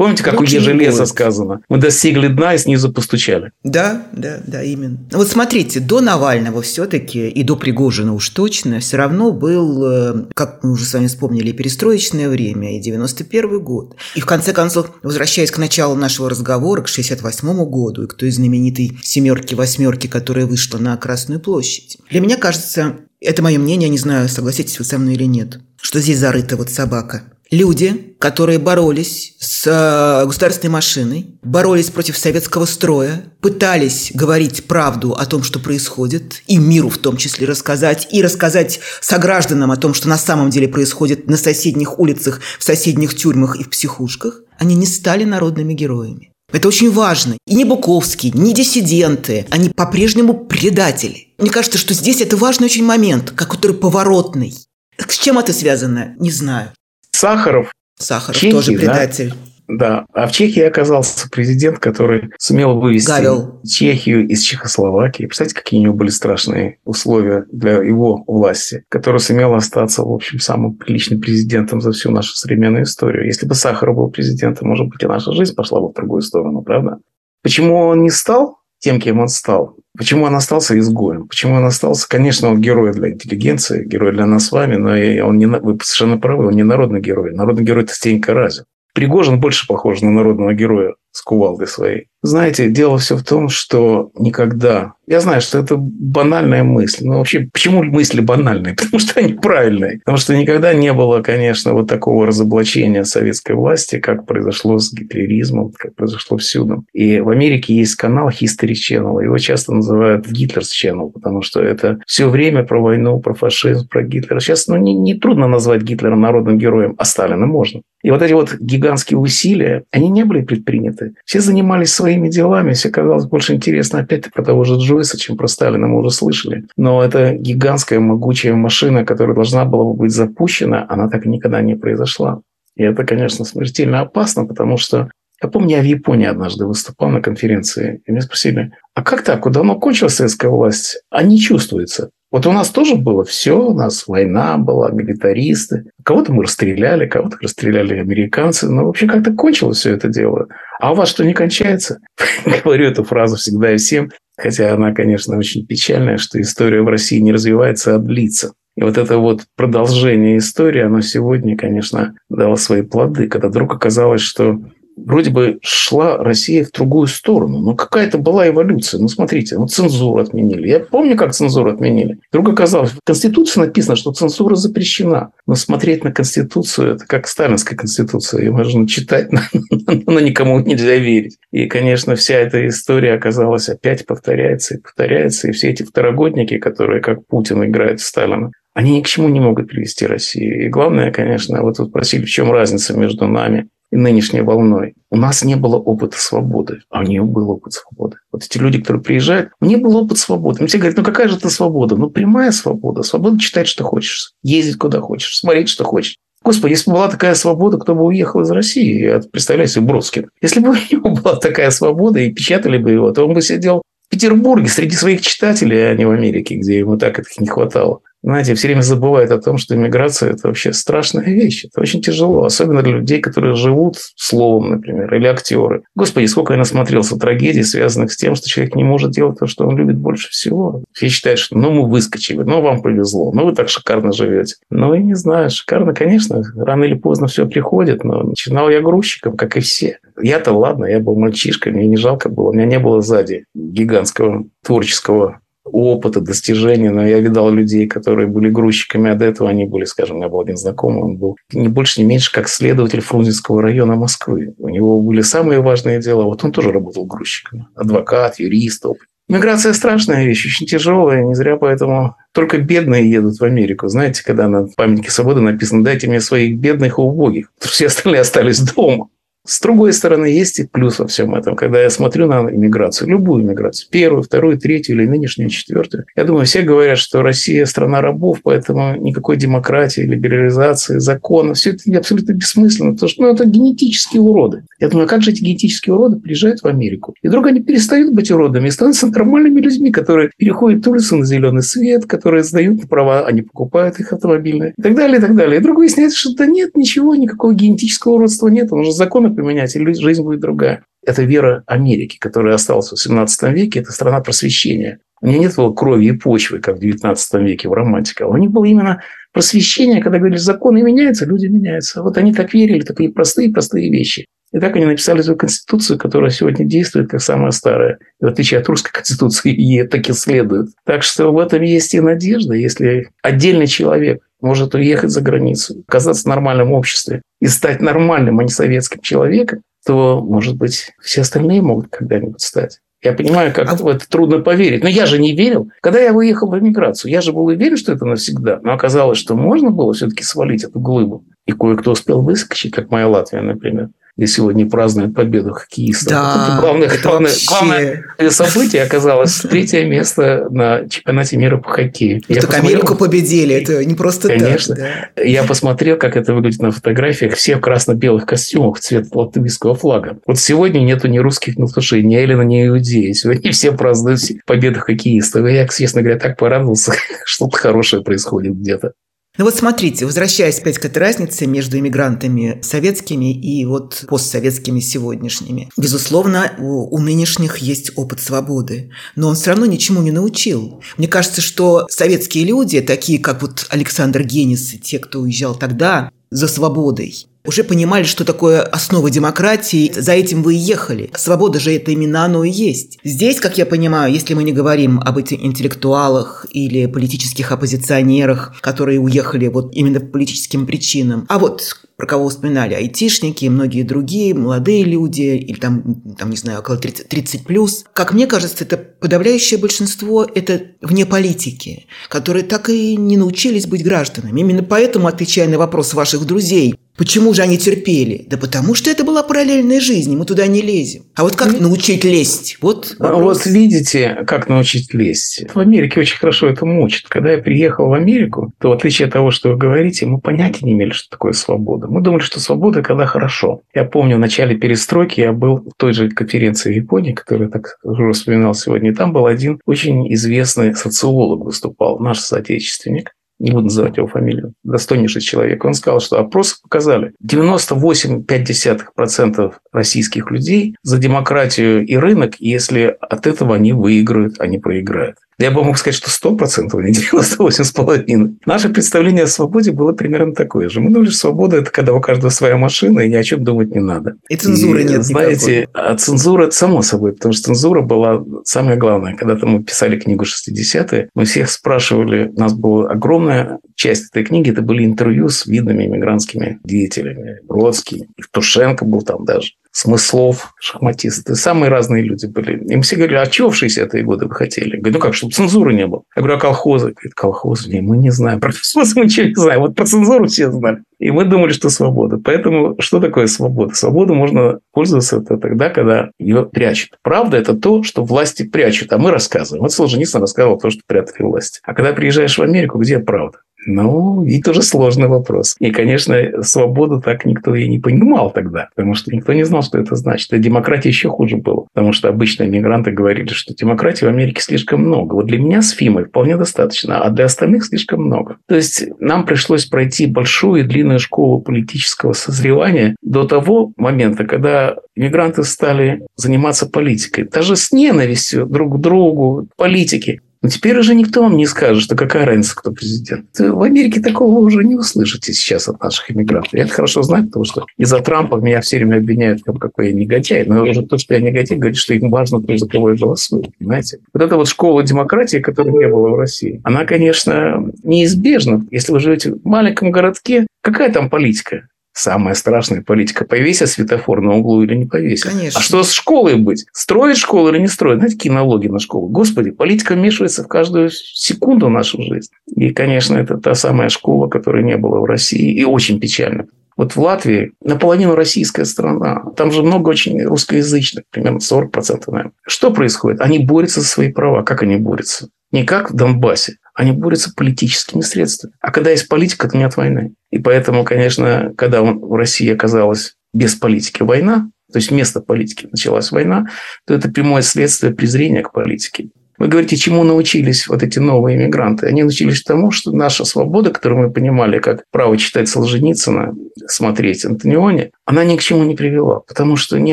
[0.00, 1.60] Помните, как Лучше у Ежелеса сказано?
[1.68, 3.52] Мы достигли дна и снизу постучали.
[3.64, 4.98] Да, да, да, именно.
[5.12, 10.64] Вот смотрите, до Навального все-таки и до Пригожина уж точно все равно был, э, как
[10.64, 13.94] мы уже с вами вспомнили, перестроечное время, и 91 год.
[14.14, 18.30] И в конце концов, возвращаясь к началу нашего разговора, к 68 году, и к той
[18.30, 21.98] знаменитой семерке-восьмерке, которая вышла на Красную площадь.
[22.10, 26.00] Для меня кажется, это мое мнение, не знаю, согласитесь вы со мной или нет, что
[26.00, 33.24] здесь зарыта вот собака– Люди, которые боролись с э, государственной машиной, боролись против советского строя,
[33.40, 38.78] пытались говорить правду о том, что происходит, и миру в том числе рассказать, и рассказать
[39.00, 43.64] согражданам о том, что на самом деле происходит на соседних улицах, в соседних тюрьмах и
[43.64, 46.30] в психушках, они не стали народными героями.
[46.52, 47.36] Это очень важно.
[47.48, 51.28] И не Буковский, не диссиденты, они по-прежнему предатели.
[51.38, 54.54] Мне кажется, что здесь это важный очень момент, который поворотный.
[54.96, 56.72] С чем это связано, не знаю.
[57.12, 57.72] Сахаров.
[57.98, 59.34] Сахаров Чехии, тоже предатель.
[59.68, 60.04] Да?
[60.04, 63.60] да, а в Чехии оказался президент, который сумел вывести Гавел.
[63.64, 65.26] Чехию из Чехословакии.
[65.26, 70.38] Представляете, какие у него были страшные условия для его власти, который сумел остаться, в общем,
[70.38, 73.26] самым приличным президентом за всю нашу современную историю.
[73.26, 76.62] Если бы Сахаров был президентом, может быть, и наша жизнь пошла бы в другую сторону,
[76.62, 76.98] правда?
[77.42, 79.76] Почему он не стал тем, кем он стал?
[79.96, 81.28] Почему он остался изгоем?
[81.28, 82.08] Почему он остался?
[82.08, 84.90] Конечно, он герой для интеллигенции, герой для нас с вами, но
[85.26, 87.32] он не, вы совершенно правы, он не народный герой.
[87.34, 88.64] Народный герой– это Стенька Разин.
[88.94, 92.06] Пригожин больше похож на народного героя с кувалдой своей.
[92.22, 94.92] Знаете, дело все в том, что никогда...
[95.06, 97.04] Я знаю, что это банальная мысль.
[97.06, 98.74] Но вообще, почему мысли банальные?
[98.78, 100.00] Потому что они правильные.
[100.04, 105.72] Потому что никогда не было, конечно, вот такого разоблачения советской власти, как произошло с гитлеризмом,
[105.76, 106.84] как произошло всюду.
[106.92, 109.24] И в Америке есть канал History Channel.
[109.24, 114.02] Его часто называют Гитлерс Channel, потому что это все время про войну, про фашизм, про
[114.02, 114.40] Гитлера.
[114.40, 117.80] Сейчас ну, не, не трудно назвать Гитлера народным героем, а Сталина можно.
[118.02, 120.99] И вот эти вот гигантские усилия, они не были предприняты.
[121.24, 125.46] Все занимались своими делами, все казалось больше интересно опять про того же Джойса, чем про
[125.48, 126.64] Сталина, мы уже слышали.
[126.76, 131.76] Но это гигантская могучая машина, которая должна была бы быть запущена, она так никогда не
[131.76, 132.40] произошла.
[132.76, 135.10] И это, конечно, смертельно опасно, потому что
[135.42, 139.40] я помню, я в Японии однажды выступал на конференции, и меня спросили, а как так,
[139.40, 141.02] куда давно кончилась советская власть?
[141.10, 142.10] А не чувствуется.
[142.30, 145.90] Вот у нас тоже было все, у нас война была, милитаристы.
[146.04, 148.68] Кого-то мы расстреляли, кого-то расстреляли американцы.
[148.68, 150.46] Но вообще как-то кончилось все это дело.
[150.80, 151.98] А у вас что, не кончается?
[152.64, 154.10] Говорю эту фразу всегда и всем.
[154.36, 158.52] Хотя она, конечно, очень печальная, что история в России не развивается, а длится.
[158.76, 164.22] И вот это вот продолжение истории, оно сегодня, конечно, дало свои плоды, когда вдруг оказалось,
[164.22, 164.60] что
[164.96, 167.58] вроде бы шла Россия в другую сторону.
[167.58, 169.00] Но какая-то была эволюция.
[169.00, 170.68] Ну, смотрите, ну, цензуру отменили.
[170.68, 172.18] Я помню, как цензуру отменили.
[172.30, 175.32] Вдруг оказалось, в Конституции написано, что цензура запрещена.
[175.46, 178.42] Но смотреть на Конституцию, это как сталинская Конституция.
[178.42, 179.28] Ее можно читать,
[180.06, 181.38] но никому нельзя верить.
[181.50, 185.48] И, конечно, вся эта история оказалась опять повторяется и повторяется.
[185.48, 189.40] И все эти второгодники, которые, как Путин, играют в Сталина, они ни к чему не
[189.40, 190.64] могут привести Россию.
[190.64, 194.94] И главное, конечно, вот вы спросили, в чем разница между нами нынешней волной.
[195.10, 198.18] У нас не было опыта свободы, а у нее был опыт свободы.
[198.32, 200.60] Вот эти люди, которые приезжают, у них был опыт свободы.
[200.60, 201.96] Им все говорят, ну какая же это свобода?
[201.96, 203.02] Ну прямая свобода.
[203.02, 206.18] Свобода читать, что хочешь, ездить куда хочешь, смотреть, что хочешь.
[206.42, 209.02] Господи, если бы была такая свобода, кто бы уехал из России?
[209.02, 210.30] Я представляю себе Бродскин.
[210.40, 213.82] Если бы у него была такая свобода и печатали бы его, то он бы сидел
[214.06, 218.00] в Петербурге среди своих читателей, а не в Америке, где ему так это не хватало.
[218.22, 221.64] Знаете, все время забывают о том, что иммиграция– это вообще страшная вещь.
[221.64, 225.84] Это очень тяжело, особенно для людей, которые живут словом, например, или актеры.
[225.94, 229.66] Господи, сколько я насмотрелся трагедий, связанных с тем, что человек не может делать то, что
[229.66, 230.84] он любит больше всего.
[230.92, 234.56] Все считают, что ну мы выскочили, ну вам повезло, ну вы так шикарно живете.
[234.70, 239.36] Ну и не знаю, шикарно, конечно, рано или поздно все приходит, но начинал я грузчиком,
[239.36, 239.98] как и все.
[240.20, 244.44] Я-то ладно, я был мальчишкой, мне не жалко было, у меня не было сзади гигантского
[244.62, 245.40] творческого
[245.72, 250.16] опыта, достижения, но я видал людей, которые были грузчиками, а до этого они были, скажем,
[250.16, 253.96] у меня был один знакомый, он был не больше, не меньше, как следователь Фрунзенского района
[253.96, 254.54] Москвы.
[254.58, 259.06] У него были самые важные дела, вот он тоже работал грузчиком, адвокат, юрист, опыт.
[259.30, 263.86] Миграция страшная вещь, очень тяжелая, не зря поэтому только бедные едут в Америку.
[263.86, 268.58] Знаете, когда на памятнике свободы написано «дайте мне своих бедных и убогих», все остальные остались
[268.58, 269.08] дома.
[269.46, 271.56] С другой стороны, есть и плюс во всем этом.
[271.56, 276.44] Когда я смотрю на иммиграцию, любую иммиграцию, первую, вторую, третью или нынешнюю, четвертую, я думаю,
[276.44, 282.92] все говорят, что Россия– страна рабов, поэтому никакой демократии, либерализации, закона, все это абсолютно бессмысленно,
[282.92, 284.64] потому что ну, это генетические уроды.
[284.78, 287.14] Я думаю, а как же эти генетические уроды приезжают в Америку?
[287.22, 291.62] И вдруг они перестают быть уродами и становятся нормальными людьми, которые переходят улицу на зеленый
[291.62, 295.56] свет, которые сдают права, они покупают их автомобильные и так далее, и так далее.
[295.56, 299.74] И вдруг выясняется, что да нет, ничего, никакого генетического уродства нет, он же законы поменять,
[299.74, 300.84] и жизнь будет другая.
[301.04, 303.80] Это вера Америки, которая осталась в 17 веке.
[303.80, 305.00] Это страна просвещения.
[305.22, 308.24] У нее нет было крови и почвы, как в 19 веке в романтике.
[308.24, 312.02] У них было именно просвещение, когда говорили, законы меняются, люди меняются.
[312.02, 314.26] Вот они так верили, такие простые-простые вещи.
[314.52, 317.98] И так они написали свою конституцию, которая сегодня действует как самая старая.
[318.20, 320.70] И в отличие от русской конституции, ей так и следует.
[320.84, 326.24] Так что в этом есть и надежда, если отдельный человек может уехать за границу, оказаться
[326.24, 331.62] в нормальном обществе и стать нормальным, а не советским человеком, то, может быть, все остальные
[331.62, 332.80] могут когда-нибудь стать.
[333.02, 333.76] Я понимаю, как а...
[333.76, 334.82] в это трудно поверить.
[334.82, 335.70] Но я же не верил.
[335.80, 338.60] Когда я выехал в эмиграцию, я же был уверен, что это навсегда.
[338.62, 341.24] Но оказалось, что можно было все-таки свалить эту глыбу.
[341.46, 343.88] И кое-кто успел выскочить, как моя Латвия, например
[344.20, 346.08] и сегодня празднуют победу хоккеистов.
[346.12, 347.46] Да, это главное, это главное, вообще...
[347.48, 352.20] главное событие оказалось третье место на чемпионате мира по хоккею.
[352.28, 354.76] Ну, так Америку победили, это не просто Конечно.
[354.76, 354.84] так.
[355.16, 355.22] Да.
[355.22, 357.34] Я посмотрел, как это выглядит на фотографиях.
[357.34, 360.18] Все в красно-белых костюмах цвет латвийского флага.
[360.26, 363.12] Вот сегодня нету ни русских ни ни Эллина, ни Иудеи.
[363.12, 365.46] Сегодня все празднуют победу хоккеистов.
[365.46, 366.92] И я, честно говоря, так порадовался,
[367.24, 368.92] что-то хорошее происходит где-то.
[369.40, 375.70] Ну вот смотрите, возвращаясь опять к этой разнице между иммигрантами советскими и вот постсоветскими сегодняшними.
[375.78, 380.82] Безусловно, у, у нынешних есть опыт свободы, но он все равно ничему не научил.
[380.98, 386.10] Мне кажется, что советские люди, такие как вот Александр Генис и те, кто уезжал тогда
[386.30, 391.10] за свободой, уже понимали, что такое основа демократии, за этим вы и ехали.
[391.16, 392.98] Свобода же это именно оно и есть.
[393.02, 399.00] Здесь, как я понимаю, если мы не говорим об этих интеллектуалах или политических оппозиционерах, которые
[399.00, 401.62] уехали вот именно по политическим причинам, а вот
[401.96, 406.78] про кого вспоминали айтишники и многие другие, молодые люди, или там, там не знаю, около
[406.78, 407.84] 30, 30 плюс.
[407.92, 413.84] Как мне кажется, это подавляющее большинство– это вне политики, которые так и не научились быть
[413.84, 414.40] гражданами.
[414.40, 418.26] Именно поэтому, отвечая на вопрос ваших друзей, Почему же они терпели?
[418.28, 421.04] Да потому что это была параллельная жизнь, мы туда не лезем.
[421.14, 422.58] А вот как научить лезть?
[422.60, 423.44] Вот, а вопрос.
[423.44, 425.46] вот видите, как научить лезть.
[425.54, 427.08] В Америке очень хорошо это мучат.
[427.08, 430.66] Когда я приехал в Америку, то в отличие от того, что вы говорите, мы понятия
[430.66, 431.86] не имели, что такое свобода.
[431.86, 433.62] Мы думали, что свобода, когда хорошо.
[433.74, 437.52] Я помню, в начале перестройки я был в той же конференции в Японии, которую я
[437.52, 438.90] так уже вспоминал сегодня.
[438.90, 443.12] И там был один очень известный социолог выступал, наш соотечественник.
[443.40, 450.76] Не буду называть его фамилию, достойнейший человек, он сказал, что опросы показали, 98,5% российских людей
[450.82, 455.16] за демократию и рынок, если от этого они выиграют, не проиграют.
[455.40, 458.34] Я бы мог сказать, что 100%, а не 98,5%.
[458.44, 460.80] Наше представление о свободе было примерно такое же.
[460.80, 463.74] Мы думали, что свобода– это когда у каждого своя машина, и ни о чем думать
[463.74, 464.16] не надо.
[464.28, 465.92] И цензуры и, нет Знаете, никакой.
[465.92, 469.16] а цензура, само собой, потому что цензура была самое главное.
[469.16, 474.50] Когда-то мы писали книгу 60-е, мы всех спрашивали, у нас была огромная часть этой книги,
[474.50, 477.38] это были интервью с видными иммигрантскими деятелями.
[477.44, 479.52] Бродский, Евтушенко был там даже.
[479.72, 482.58] Смыслов, шахматисты, самые разные люди были.
[482.72, 484.76] Им все говорили, а чего в 60-е годы вы хотели?
[484.76, 486.02] Я говорю, ну как, чтобы цензуры не было.
[486.16, 486.92] Я говорю, а колхозы?
[486.92, 487.70] Говорит, колхозы?
[487.70, 488.40] Не, мы не знаем.
[488.40, 489.60] Про смысл мы ничего не знаем.
[489.60, 490.82] Вот про цензуру все знали.
[490.98, 492.18] И мы думали, что свобода.
[492.18, 493.74] Поэтому что такое свобода?
[493.74, 496.98] Свободу можно пользоваться это тогда, когда ее прячут.
[497.02, 499.62] Правда– это то, что власти прячут, а мы рассказываем.
[499.62, 501.60] Вот Солженицын рассказывал то, что прятали власти.
[501.62, 503.38] А когда приезжаешь в Америку, где правда?
[503.66, 505.56] Ну, и тоже сложный вопрос.
[505.58, 509.78] И, конечно, свободу так никто и не понимал тогда, потому что никто не знал, что
[509.78, 510.32] это значит.
[510.32, 514.82] А демократия еще хуже была, потому что обычные мигранты говорили, что демократии в Америке слишком
[514.82, 515.14] много.
[515.14, 518.36] Вот для меня с Фимой вполне достаточно, а для остальных слишком много.
[518.48, 524.76] То есть нам пришлось пройти большую и длинную школу политического созревания до того момента, когда
[524.96, 527.24] мигранты стали заниматься политикой.
[527.24, 530.20] Даже с ненавистью друг к другу, политики.
[530.42, 533.26] Но теперь уже никто вам не скажет, что какая разница, кто президент.
[533.38, 536.54] В Америке такого уже не услышите сейчас от наших иммигрантов.
[536.54, 539.92] Я это хорошо знаю, потому что из-за Трампа меня все время обвиняют, как какой я
[539.92, 540.46] негодяй.
[540.46, 543.52] Но уже то, что я негодяй, говорит, что им важно, кто за кого я голосую.
[543.58, 543.98] Понимаете?
[544.14, 548.66] Вот эта вот школа демократии, которой не было в России, она, конечно, неизбежна.
[548.70, 551.68] Если вы живете в маленьком городке, какая там политика?
[551.92, 553.24] Самая страшная политика.
[553.24, 555.32] Повесят светофор на углу или не повесят.
[555.32, 555.58] Конечно.
[555.58, 556.66] А что с школой быть?
[556.72, 557.98] Строить школу или не строить?
[557.98, 559.08] Знаете, какие налоги на школу?
[559.08, 562.30] Господи, политика вмешивается в каждую секунду нашу жизнь.
[562.54, 565.52] И, конечно, это та самая школа, которой не было в России.
[565.52, 566.46] И очень печально.
[566.76, 569.22] Вот в Латвии наполовину российская страна.
[569.36, 572.32] Там же много очень русскоязычных, примерно 40%, наверное.
[572.46, 573.20] Что происходит?
[573.20, 574.44] Они борются за свои права.
[574.44, 575.28] Как они борются?
[575.52, 576.56] Не как в Донбассе.
[576.80, 578.54] Они борются политическими средствами.
[578.58, 580.14] А когда есть политика, то нет войны.
[580.30, 586.10] И поэтому, конечно, когда в России оказалась без политики война, то есть вместо политики началась
[586.10, 586.46] война,
[586.86, 589.10] то это прямое следствие презрения к политике.
[589.36, 591.86] Вы говорите, чему научились вот эти новые иммигранты?
[591.86, 596.32] Они научились тому, что наша свобода, которую мы понимали как право читать Солженицына,
[596.66, 599.92] смотреть Антониони, она ни к чему не привела, потому что не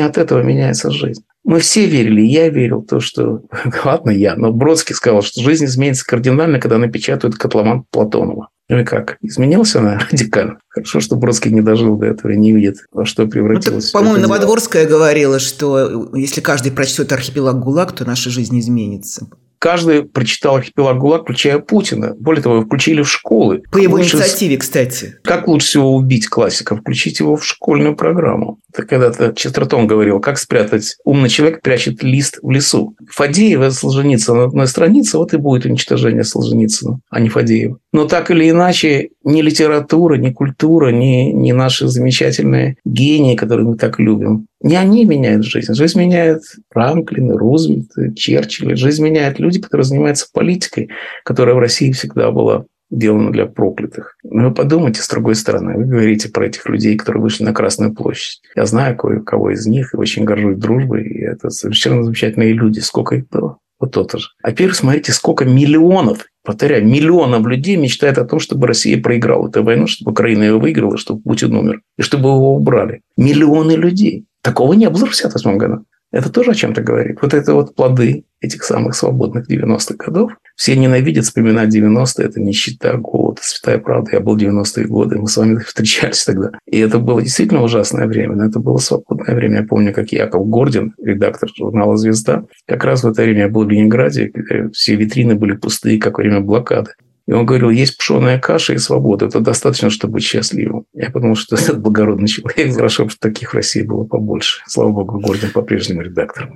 [0.00, 1.22] от этого меняется жизнь.
[1.48, 3.40] Мы все верили, я верил, то, что,
[3.84, 8.50] ладно, я, но Бродский сказал, что жизнь изменится кардинально, когда напечатают котломан Платонова.
[8.68, 9.16] Ну и как?
[9.22, 10.58] Изменилась она радикально?
[10.68, 13.94] Хорошо, что Бродский не дожил до этого и не видит, во что превратилось.
[13.94, 19.28] Ну, по-моему, Новодворская говорила, что если каждый прочтет архипелаг ГУЛАГ, то наша жизнь изменится.
[19.58, 22.14] Каждый прочитал архипелаг ГУЛАГ, включая Путина.
[22.18, 23.62] Более того, его включили в школы.
[23.70, 24.16] По его лучше...
[24.16, 25.16] инициативе, кстати.
[25.24, 26.76] Как лучше всего убить классика?
[26.76, 28.58] Включить его в школьную программу.
[28.72, 30.96] Это когда-то Честертон говорил, как спрятать...
[31.04, 32.94] Умный человек прячет лист в лесу.
[33.10, 37.78] Фадеева Солженицына на одной странице, вот и будет уничтожение Солженицына, а не Фадеева.
[37.92, 43.76] Но так или иначе, ни литература, ни культура, ни, ни наши замечательные гении, которые мы
[43.76, 45.72] так любим, не они меняют жизнь.
[45.72, 48.76] Жизнь меняет Франклин, Рузвельт, Черчилль.
[48.76, 50.90] Жизнь меняют люди, которые занимаются политикой,
[51.24, 54.16] которая в России всегда была сделана для проклятых.
[54.22, 55.76] Но вы подумайте с другой стороны.
[55.76, 58.40] Вы говорите про этих людей, которые вышли на Красную площадь.
[58.56, 61.04] Я знаю кое-кого из них и очень горжусь дружбой.
[61.04, 62.80] И это совершенно замечательные люди.
[62.80, 63.58] Сколько их было?
[63.78, 64.28] Вот то же.
[64.42, 69.62] А теперь смотрите, сколько миллионов, повторяю, миллионов людей мечтает о том, чтобы Россия проиграла эту
[69.62, 73.02] войну, чтобы Украина ее выиграла, чтобы Путин умер, и чтобы его убрали.
[73.18, 74.24] Миллионы людей.
[74.40, 75.84] Такого не было в 1968 году.
[76.10, 77.18] Это тоже о чем-то говорит.
[77.20, 80.32] Вот это вот плоды этих самых свободных 90-х годов.
[80.58, 82.26] Все ненавидят вспоминать 90-е.
[82.26, 84.10] Это нищета, голод, святая правда.
[84.14, 86.50] Я был 90-е годы, мы с вами встречались тогда.
[86.66, 89.60] И это было действительно ужасное время, но это было свободное время.
[89.60, 93.64] Я помню, как Яков Гордин, редактор журнала «Звезда», как раз в это время я был
[93.64, 94.32] в Ленинграде,
[94.72, 96.90] все витрины были пустые, как время блокады.
[97.28, 99.26] И он говорил, есть пшеная каша и свобода.
[99.26, 100.86] Это достаточно, чтобы быть счастливым.
[100.92, 102.74] Я подумал, что этот благородный человек.
[102.74, 104.62] Хорошо, что таких в России было побольше.
[104.66, 106.50] Слава богу, Гордон по-прежнему редактор.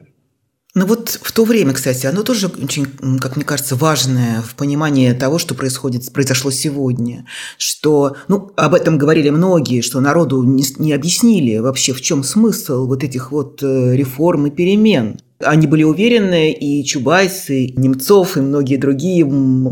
[0.74, 2.86] Ну вот в то время, кстати, оно тоже очень,
[3.18, 7.26] как мне кажется, важное в понимании того, что происходит, произошло сегодня.
[7.58, 12.86] Что, ну, об этом говорили многие, что народу не, не объяснили вообще, в чем смысл
[12.86, 15.18] вот этих вот э, реформ и перемен.
[15.42, 19.22] Они были уверены, и Чубайс, и Немцов, и многие другие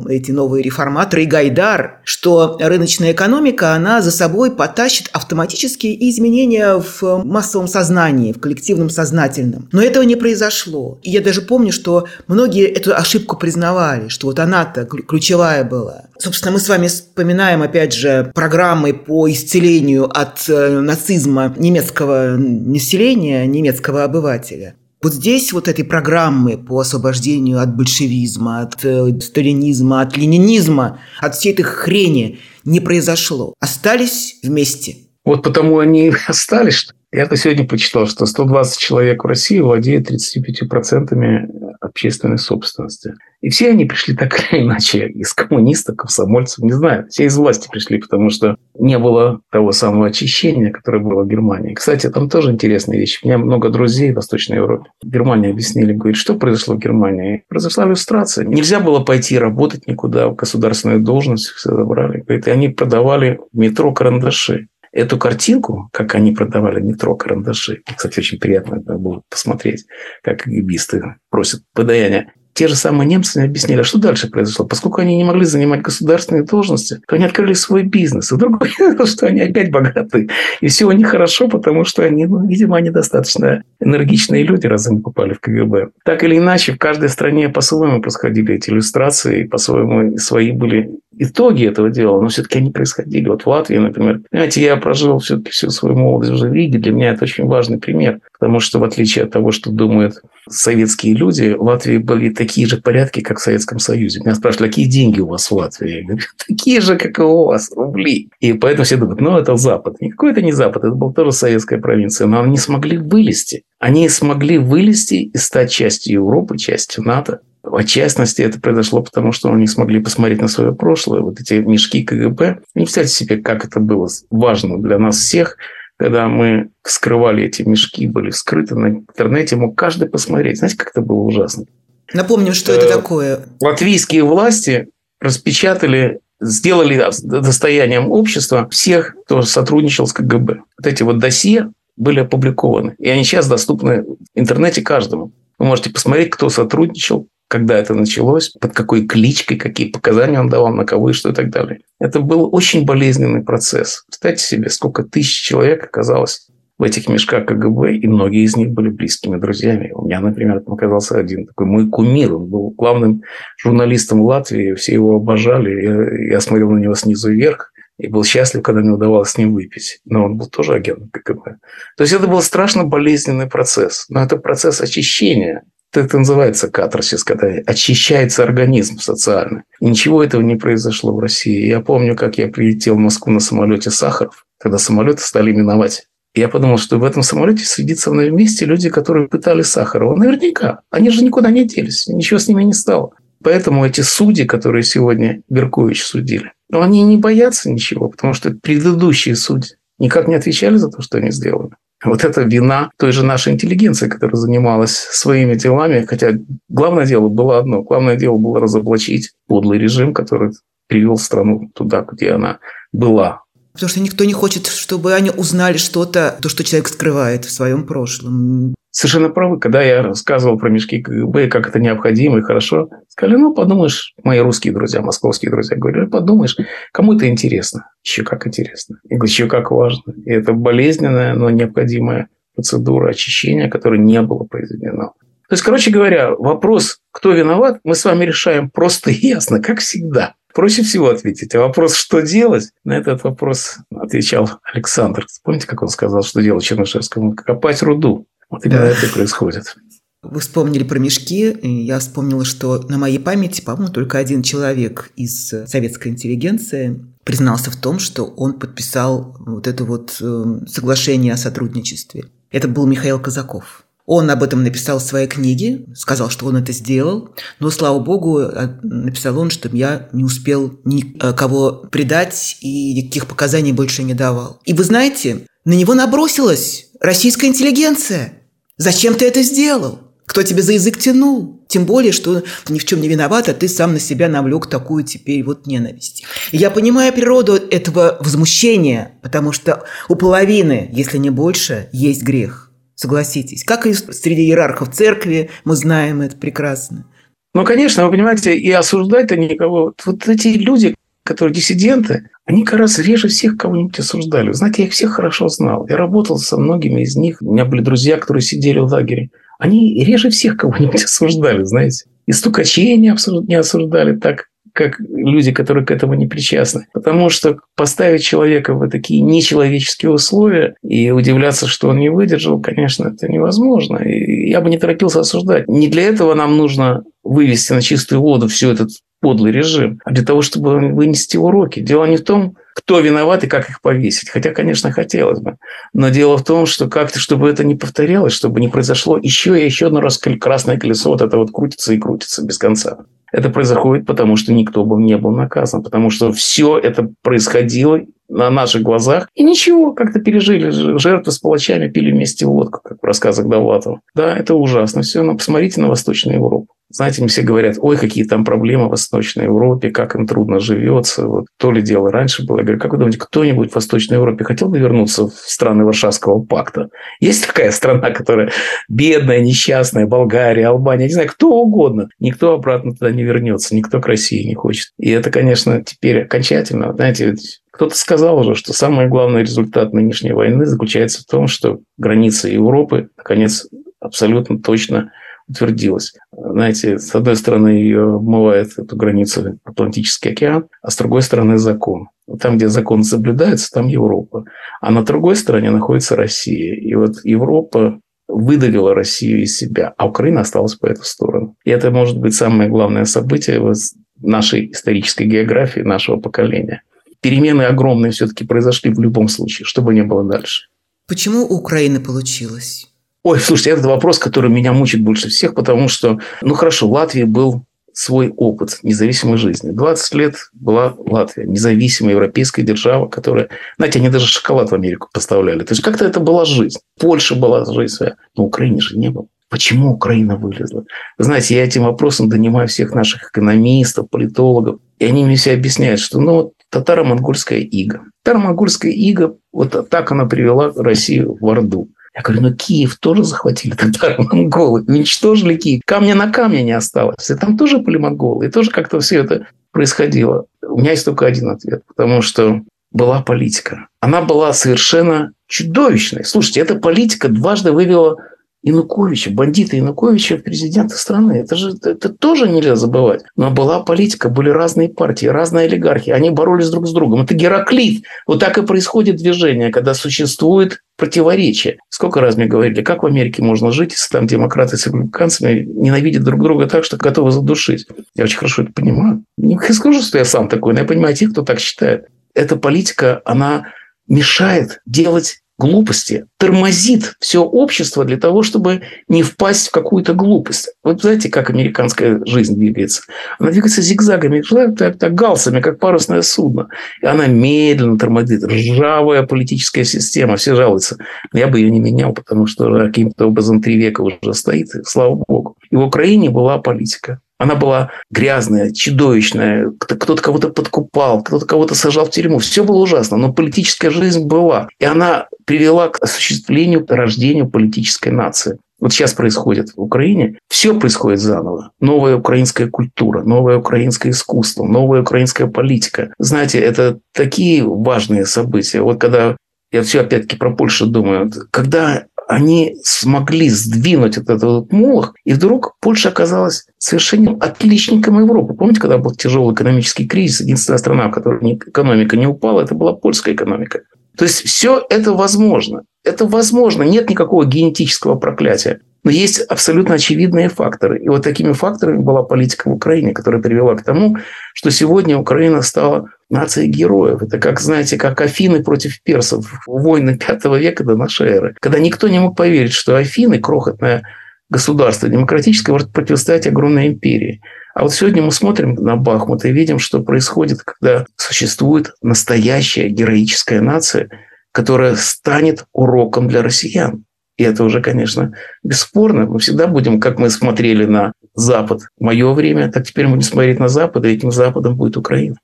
[0.09, 7.25] эти новые реформаторы, и Гайдар, что рыночная экономика, она за собой потащит автоматические изменения в
[7.25, 9.69] массовом сознании, в коллективном сознательном.
[9.73, 10.99] Но этого не произошло.
[11.03, 16.05] И я даже помню, что многие эту ошибку признавали, что вот она-то ключевая была.
[16.19, 23.47] Собственно, мы с вами вспоминаем, опять же, программы по исцелению от э, нацизма немецкого населения,
[23.47, 24.75] немецкого обывателя.
[25.03, 31.35] Вот здесь вот этой программы по освобождению от большевизма, от э, сталинизма, от ленинизма, от
[31.37, 33.55] всей этой хрени не произошло.
[33.61, 34.97] Остались вместе.
[35.25, 41.77] Вот потому они остались, что я-то сегодня почитал, что 120 человек в России владеют 35%
[41.81, 43.15] общественной собственности.
[43.41, 47.09] И все они пришли так или иначе из коммунистов, комсомольцев, не знаю.
[47.09, 51.75] Все из власти пришли, потому что не было того самого очищения, которое было в Германии.
[51.75, 53.21] Кстати, там тоже интересная вещь.
[53.23, 54.91] У меня много друзей в Восточной Европе.
[55.03, 57.43] В Германии объяснили, говорит, что произошло в Германии?
[57.49, 58.45] Произошла иллюстрация.
[58.45, 62.21] Нельзя было пойти работать никуда, в государственную должность все забрали.
[62.21, 64.69] Говорит, и они продавали в метро карандаши.
[64.93, 69.87] Эту картинку, как они продавали метро карандаши, кстати, очень приятно было посмотреть,
[70.23, 74.67] как гибисты просят подаяния те же самые немцы объяснили, а что дальше произошло.
[74.67, 78.33] Поскольку они не могли занимать государственные должности, то они открыли свой бизнес.
[78.33, 80.29] И вдруг поняли, что они опять богаты.
[80.61, 84.89] И все у них хорошо, потому что они, ну, видимо, они достаточно энергичные люди, раз
[84.89, 85.91] они попали в КГБ.
[86.05, 91.91] Так или иначе, в каждой стране по-своему происходили эти иллюстрации, по-своему свои были итоги этого
[91.91, 93.29] дела, но все-таки они происходили.
[93.29, 97.11] Вот в Латвии, например, понимаете, я прожил все-таки всю свою молодость в Риге, для меня
[97.11, 101.63] это очень важный пример, потому что в отличие от того, что думают советские люди, в
[101.63, 104.21] Латвии были такие же порядки, как в Советском Союзе.
[104.21, 105.99] Меня спрашивали, какие деньги у вас в Латвии?
[105.99, 108.31] Я говорю, такие же, как и у вас, рубли.
[108.41, 110.01] И поэтому все думают, ну, это Запад.
[110.01, 113.65] Никакой это не Запад, это была тоже советская провинция, но они смогли вылезти.
[113.79, 117.41] Они смогли вылезти и стать частью Европы, частью НАТО.
[117.63, 121.21] В частности, это произошло потому, что они смогли посмотреть на свое прошлое.
[121.21, 122.61] Вот эти мешки КГБ.
[122.75, 125.57] Не представьте себе, как это было важно для нас всех,
[126.01, 130.57] когда мы скрывали эти мешки, были скрыты на интернете, мог каждый посмотреть.
[130.57, 131.67] Знаете, как это было ужасно?
[132.15, 133.41] Напомним, что это э, такое.
[133.61, 134.89] Латвийские власти
[135.21, 140.61] распечатали сделали достоянием общества всех, кто сотрудничал с КГБ.
[140.79, 142.95] Вот эти вот досье были опубликованы.
[142.99, 145.33] И они сейчас доступны в интернете каждому.
[145.59, 150.73] Вы можете посмотреть, кто сотрудничал, когда это началось, под какой кличкой, какие показания он давал,
[150.73, 151.81] на кого и что и так далее.
[151.99, 154.05] Это был очень болезненный процесс.
[154.07, 156.47] Представьте себе, сколько тысяч человек оказалось
[156.79, 159.91] в этих мешках КГБ, и многие из них были близкими друзьями.
[159.93, 162.37] У меня, например, там оказался один такой мой кумир.
[162.37, 163.23] Он был главным
[163.61, 165.83] журналистом Латвии, все его обожали.
[165.83, 169.55] Я, я смотрел на него снизу вверх и был счастлив, когда мне удавалось с ним
[169.55, 169.99] выпить.
[170.05, 171.57] Но он был тоже агентом КГБ.
[171.97, 174.07] То есть это был страшно болезненный процесс.
[174.09, 179.65] Но это процесс очищения это называется катарсис, когда очищается организм социально.
[179.81, 181.67] И ничего этого не произошло в России.
[181.67, 186.07] Я помню, как я прилетел в Москву на самолете Сахаров, когда самолеты стали миновать.
[186.35, 190.15] Я подумал, что в этом самолете сидит со мной вместе люди, которые пытали Сахарова.
[190.17, 190.81] Наверняка.
[190.91, 192.07] Они же никуда не делись.
[192.07, 193.11] Ничего с ними не стало.
[193.43, 199.35] Поэтому эти судьи, которые сегодня Беркович судили, ну, они не боятся ничего, потому что предыдущие
[199.35, 201.71] судьи никак не отвечали за то, что они сделали.
[202.05, 206.33] Вот это вина той же нашей интеллигенции, которая занималась своими делами, хотя
[206.69, 207.83] главное дело было одно.
[207.83, 210.53] Главное дело было разоблачить подлый режим, который
[210.87, 212.59] привел страну туда, где она
[212.93, 213.43] была.
[213.73, 217.87] Потому что никто не хочет, чтобы они узнали что-то, то, что человек скрывает в своем
[217.87, 218.75] прошлом.
[218.91, 219.61] Совершенно правы.
[219.61, 224.41] Когда я рассказывал про мешки КГБ, как это необходимо и хорошо, сказали, ну, подумаешь, мои
[224.41, 226.57] русские друзья, московские друзья, говорили, подумаешь,
[226.93, 227.87] кому это интересно.
[228.03, 228.99] Еще как интересно.
[229.09, 230.13] И еще как важно.
[230.25, 235.13] И это болезненная, но необходимая процедура очищения, которая не было произведена.
[235.49, 239.81] То есть, короче говоря, вопрос, кто виноват, мы с вами решаем просто и ясно, как
[239.81, 240.35] всегда.
[240.55, 241.55] Проще всего ответить.
[241.55, 245.27] А вопрос, что делать, на этот вопрос отвечал Александр.
[245.45, 247.35] Помните, как он сказал, что делать Чернышевскому?
[247.35, 248.27] Копать руду.
[248.51, 248.87] Вот да.
[248.87, 249.77] это происходит.
[250.23, 251.57] Вы вспомнили про мешки.
[251.63, 257.77] Я вспомнила, что на моей памяти, по-моему, только один человек из советской интеллигенции признался в
[257.77, 262.25] том, что он подписал вот это вот эм, соглашение о сотрудничестве.
[262.51, 263.85] Это был Михаил Казаков.
[264.05, 268.41] Он об этом написал в своей книге, сказал, что он это сделал, но, слава богу,
[268.41, 274.61] э, написал он, что я не успел никого предать и никаких показаний больше не давал.
[274.65, 278.40] И вы знаете, на него набросилась российская интеллигенция.
[278.81, 279.99] Зачем ты это сделал?
[280.25, 281.63] Кто тебе за язык тянул?
[281.69, 285.05] Тем более, что ни в чем не виноват, а ты сам на себя навлек такую
[285.05, 286.25] теперь вот ненависть.
[286.51, 292.71] Я понимаю природу этого возмущения, потому что у половины, если не больше, есть грех.
[292.95, 293.65] Согласитесь.
[293.65, 297.05] Как и среди иерархов церкви, мы знаем это прекрасно.
[297.53, 299.93] Ну, конечно, вы понимаете, и осуждать-то никого.
[300.07, 300.95] Вот эти люди,
[301.31, 304.51] которые диссиденты, они как раз реже всех кого-нибудь осуждали.
[304.51, 305.87] Знаете, я их всех хорошо знал.
[305.89, 307.39] Я работал со многими из них.
[307.41, 309.31] У меня были друзья, которые сидели в лагере.
[309.61, 312.07] Они реже всех кого-нибудь осуждали, знаете.
[312.27, 313.11] И стукачей не
[313.55, 316.89] осуждали так, как люди, которые к этому не причастны.
[316.93, 323.07] Потому что поставить человека в такие нечеловеческие условия и удивляться, что он не выдержал, конечно,
[323.15, 323.99] это невозможно.
[323.99, 325.69] И я бы не торопился осуждать.
[325.69, 330.25] Не для этого нам нужно вывести на чистую воду все этот подлый режим, а для
[330.25, 331.81] того, чтобы вынести уроки.
[331.81, 334.31] Дело не в том, кто виноват и как их повесить.
[334.31, 335.57] Хотя, конечно, хотелось бы.
[335.93, 339.65] Но дело в том, что как-то, чтобы это не повторялось, чтобы не произошло еще и
[339.65, 342.99] еще одно раз красное колесо вот это вот крутится и крутится без конца.
[343.33, 348.01] Это происходит потому, что никто бы не был наказан, потому что все это происходило
[348.31, 349.29] на наших глазах.
[349.35, 350.71] И ничего, как-то пережили.
[350.99, 354.01] Жертвы с палачами пили вместе водку, как в рассказах Довлатова.
[354.15, 356.69] Да, это ужасно все, но посмотрите на Восточную Европу.
[356.93, 361.25] Знаете, мне все говорят, ой, какие там проблемы в Восточной Европе, как им трудно живется.
[361.25, 362.59] Вот то ли дело раньше было.
[362.59, 366.43] Я говорю, как вы думаете, кто-нибудь в Восточной Европе хотел бы вернуться в страны Варшавского
[366.43, 366.89] пакта?
[367.21, 368.51] Есть такая страна, которая
[368.89, 372.09] бедная, несчастная, Болгария, Албания, не знаю, кто угодно.
[372.19, 374.89] Никто обратно туда не вернется, никто к России не хочет.
[374.99, 376.93] И это, конечно, теперь окончательно.
[376.93, 377.37] Знаете,
[377.81, 383.09] кто-то сказал уже, что самый главный результат нынешней войны заключается в том, что граница Европы,
[383.17, 383.67] наконец,
[384.01, 385.13] абсолютно точно
[385.49, 386.13] утвердилась.
[386.31, 392.09] Знаете, с одной стороны, ее обмывает эту границу Атлантический океан, а с другой стороны закон.
[392.39, 394.45] Там, где закон соблюдается, там Европа.
[394.83, 396.75] А на другой стороне находится Россия.
[396.75, 401.57] И вот Европа выдавила Россию из себя, а Украина осталась по эту сторону.
[401.65, 403.73] И это может быть самое главное событие в
[404.21, 406.83] нашей исторической географии нашего поколения.
[407.21, 410.69] Перемены огромные все-таки произошли в любом случае, что бы ни было дальше.
[411.07, 412.87] Почему у Украины получилось?
[413.23, 417.25] Ой, слушайте, это вопрос, который меня мучит больше всех, потому что, ну хорошо, в Латвии
[417.25, 419.73] был свой опыт независимой жизни.
[419.73, 423.49] 20 лет была Латвия, независимая европейская держава, которая...
[423.77, 425.65] Знаете, они даже шоколад в Америку поставляли.
[425.65, 426.79] То есть, как-то это была жизнь.
[426.99, 428.17] Польша была жизнь своя.
[428.37, 429.27] Но Украине же не было.
[429.51, 430.85] Почему Украина вылезла?
[431.19, 434.79] Вы знаете, я этим вопросом донимаю всех наших экономистов, политологов.
[435.01, 438.05] И они мне все объясняют, что ну, татаро-монгольская ига.
[438.23, 441.89] Татаро-монгольская ига, вот так она привела Россию в Орду.
[442.15, 445.83] Я говорю, ну Киев тоже захватили татаро-монголы, уничтожили Киев.
[445.85, 447.31] Камня на камне не осталось.
[447.31, 448.47] И там тоже были монголы.
[448.47, 450.47] И тоже как-то все это происходило.
[450.63, 451.83] У меня есть только один ответ.
[451.87, 452.63] Потому что
[452.93, 453.87] была политика.
[454.01, 456.25] Она была совершенно чудовищной.
[456.25, 458.17] Слушайте, эта политика дважды вывела
[458.63, 461.33] Януковича, бандита Януковича в президенты страны.
[461.33, 463.23] Это же это тоже нельзя забывать.
[463.37, 466.11] Но была политика, были разные партии, разные олигархи.
[466.11, 467.23] Они боролись друг с другом.
[467.23, 468.05] Это Гераклит.
[468.27, 471.79] Вот так и происходит движение, когда существует противоречие.
[471.89, 476.23] Сколько раз мне говорили, как в Америке можно жить, если там демократы с республиканцами ненавидят
[476.23, 477.87] друг друга так, что готовы задушить.
[478.15, 479.25] Я очень хорошо это понимаю.
[479.39, 482.07] Не скажу, что я сам такой, но я понимаю тех, кто так считает.
[482.35, 483.69] Эта политика, она
[484.07, 490.73] мешает делать глупости, тормозит все общество для того, чтобы не впасть в какую-то глупость.
[490.83, 493.03] Вот знаете, как американская жизнь двигается?
[493.39, 494.43] Она двигается зигзагами,
[494.77, 496.69] так, так, галсами, как парусное судно.
[497.03, 498.43] И она медленно тормозит.
[498.43, 500.97] Ржавая политическая система, все жалуются.
[501.35, 505.23] Я бы ее не менял, потому что каким-то образом три века уже стоит, и слава
[505.29, 505.57] богу.
[505.71, 507.21] И в Украине была политика.
[507.41, 512.39] Она была грязная, чудовищная, кто-то кого-то подкупал, кто-то кого-то сажал в тюрьму.
[512.39, 514.69] Все было ужасно, но политическая жизнь была.
[514.79, 518.59] И она привела к осуществлению, к рождению политической нации.
[518.79, 520.39] Вот сейчас происходит в Украине.
[520.51, 521.71] Все происходит заново.
[521.81, 526.13] Новая украинская культура, новое украинское искусство, новая украинская политика.
[526.19, 528.83] Знаете, это такие важные события.
[528.83, 529.39] Вот когда
[529.73, 535.75] я все опять-таки про Польшу думаю, когда они смогли сдвинуть этот, этот молох, и вдруг
[535.81, 538.55] Польша оказалась совершенно отличником Европы.
[538.55, 542.93] Помните, когда был тяжелый экономический кризис, единственная страна, в которой экономика не упала, это была
[542.93, 543.81] польская экономика.
[544.17, 545.83] То есть все это возможно.
[546.05, 546.85] Это возможно.
[546.85, 548.79] Нет никакого генетического проклятия.
[549.03, 551.03] Но есть абсолютно очевидные факторы.
[551.03, 554.19] И вот такими факторами была политика в Украине, которая привела к тому,
[554.55, 557.23] что сегодня Украина стала нацией героев.
[557.23, 559.53] Это как, знаете, как Афины против персов.
[559.67, 561.57] Войны V века до нашей эры.
[561.61, 564.03] Когда никто не мог поверить, что Афины, крохотное
[564.49, 567.41] государство демократическое, может противостоять огромной империи.
[567.75, 573.61] А вот сегодня мы смотрим на Бахмут и видим, что происходит, когда существует настоящая героическая
[573.61, 574.09] нация,
[574.53, 577.05] которая станет уроком для россиян.
[577.37, 579.27] И это уже, конечно, бесспорно.
[579.27, 583.29] Мы всегда будем, как мы смотрели на Запад в мое время, так теперь мы будем
[583.29, 585.37] смотреть на Запад, и этим Западом будет Украина.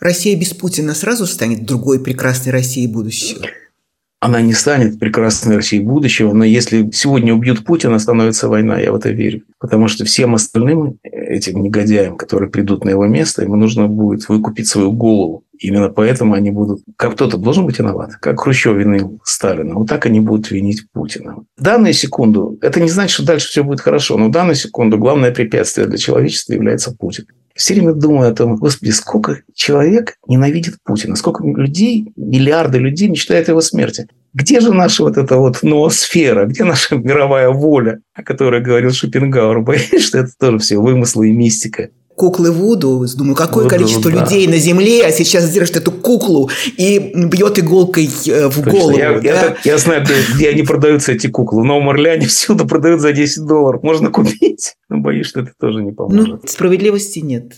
[0.00, 3.46] Россия без Путина сразу станет другой прекрасной Россией будущего?
[4.26, 8.96] она не станет прекрасной Россией будущего, но если сегодня убьют Путина, становится война, я в
[8.96, 9.42] это верю.
[9.60, 14.68] Потому что всем остальным этим негодяям, которые придут на его место, ему нужно будет выкупить
[14.68, 15.44] свою голову.
[15.58, 16.80] Именно поэтому они будут...
[16.96, 18.16] Как кто-то должен быть виноват.
[18.16, 19.74] Как Хрущев винил Сталина.
[19.74, 21.44] Вот так они будут винить Путина.
[21.56, 24.98] В данную секунду, это не значит, что дальше все будет хорошо, но в данную секунду
[24.98, 27.26] главное препятствие для человечества является Путин
[27.56, 33.48] все время думаю о том, господи, сколько человек ненавидит Путина, сколько людей, миллиарды людей мечтают
[33.48, 34.08] о его смерти.
[34.34, 39.60] Где же наша вот эта вот ноосфера, где наша мировая воля, о которой говорил Шопенгауэр?
[39.62, 43.06] Боюсь, что это тоже все вымыслы и мистика куклы Вуду.
[43.16, 44.22] Думаю, какое Вуду, количество да.
[44.22, 48.72] людей на Земле а сейчас держит эту куклу и бьет иголкой э, в Точно.
[48.72, 48.98] голову.
[48.98, 49.20] Я, да?
[49.20, 51.60] я, я знаю, где, где они продаются, эти куклы.
[51.60, 53.82] В Новом Орлеане всюду продают за 10 долларов.
[53.82, 54.74] Можно купить.
[54.88, 56.28] Но боюсь, что это тоже не поможет.
[56.28, 57.52] Ну, справедливости нет.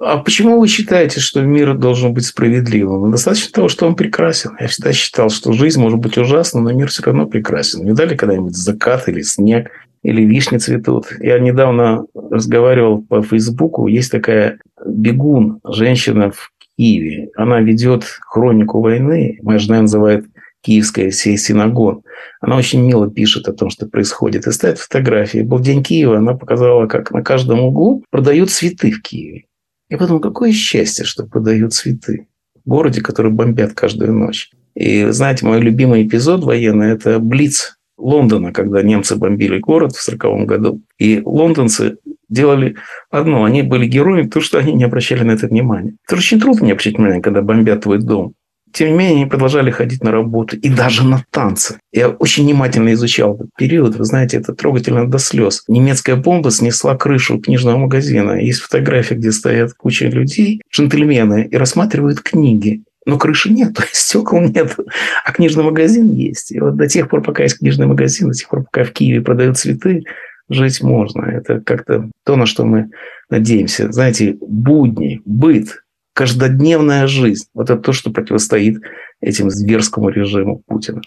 [0.00, 3.00] А почему вы считаете, что мир должен быть справедливым?
[3.00, 4.52] Ну, достаточно того, что он прекрасен.
[4.60, 7.84] Я всегда считал, что жизнь может быть ужасна, но мир все равно прекрасен.
[7.84, 9.70] Видали когда-нибудь закат или снег?
[10.02, 11.06] Или вишни цветут.
[11.20, 17.30] Я недавно разговаривал по Фейсбуку, есть такая бегун, женщина в Киеве.
[17.36, 20.26] Она ведет хронику войны, моя жена называет
[20.60, 22.02] киевская синагон.
[22.40, 25.40] Она очень мило пишет о том, что происходит, и ставит фотографии.
[25.40, 29.44] Был день Киева, она показала, как на каждом углу продают цветы в Киеве.
[29.88, 32.28] Я подумал, какое счастье, что продают цветы
[32.64, 34.50] в городе, который бомбят каждую ночь.
[34.74, 40.46] И знаете, мой любимый эпизод военный– это Блиц Лондона, когда немцы бомбили город в 1940
[40.46, 40.80] году.
[40.98, 42.76] И лондонцы делали
[43.10, 43.44] одно.
[43.44, 45.94] Они были героями, потому что они не обращали на это внимания.
[46.06, 48.34] Это очень трудно не обращать внимания, когда бомбят твой дом.
[48.72, 51.78] Тем не менее, они продолжали ходить на работу и даже на танцы.
[51.92, 53.96] Я очень внимательно изучал этот период.
[53.96, 55.64] Вы знаете, это трогательно до слез.
[55.68, 58.32] Немецкая бомба снесла крышу книжного магазина.
[58.32, 63.96] Есть фотография, где стоят куча людей, джентльмены, и рассматривают книги но крыши нет, то есть
[63.96, 64.76] стекол нет,
[65.24, 66.52] а книжный магазин есть.
[66.52, 69.22] И вот до тех пор, пока есть книжный магазин, до тех пор, пока в Киеве
[69.22, 70.04] продают цветы,
[70.50, 71.22] жить можно.
[71.24, 72.90] Это как-то то, на что мы
[73.30, 73.90] надеемся.
[73.90, 75.82] Знаете, будни, быт,
[76.12, 77.46] каждодневная жизнь.
[77.54, 78.80] Вот это то, что противостоит
[79.20, 81.00] этим зверскому режиму Путина.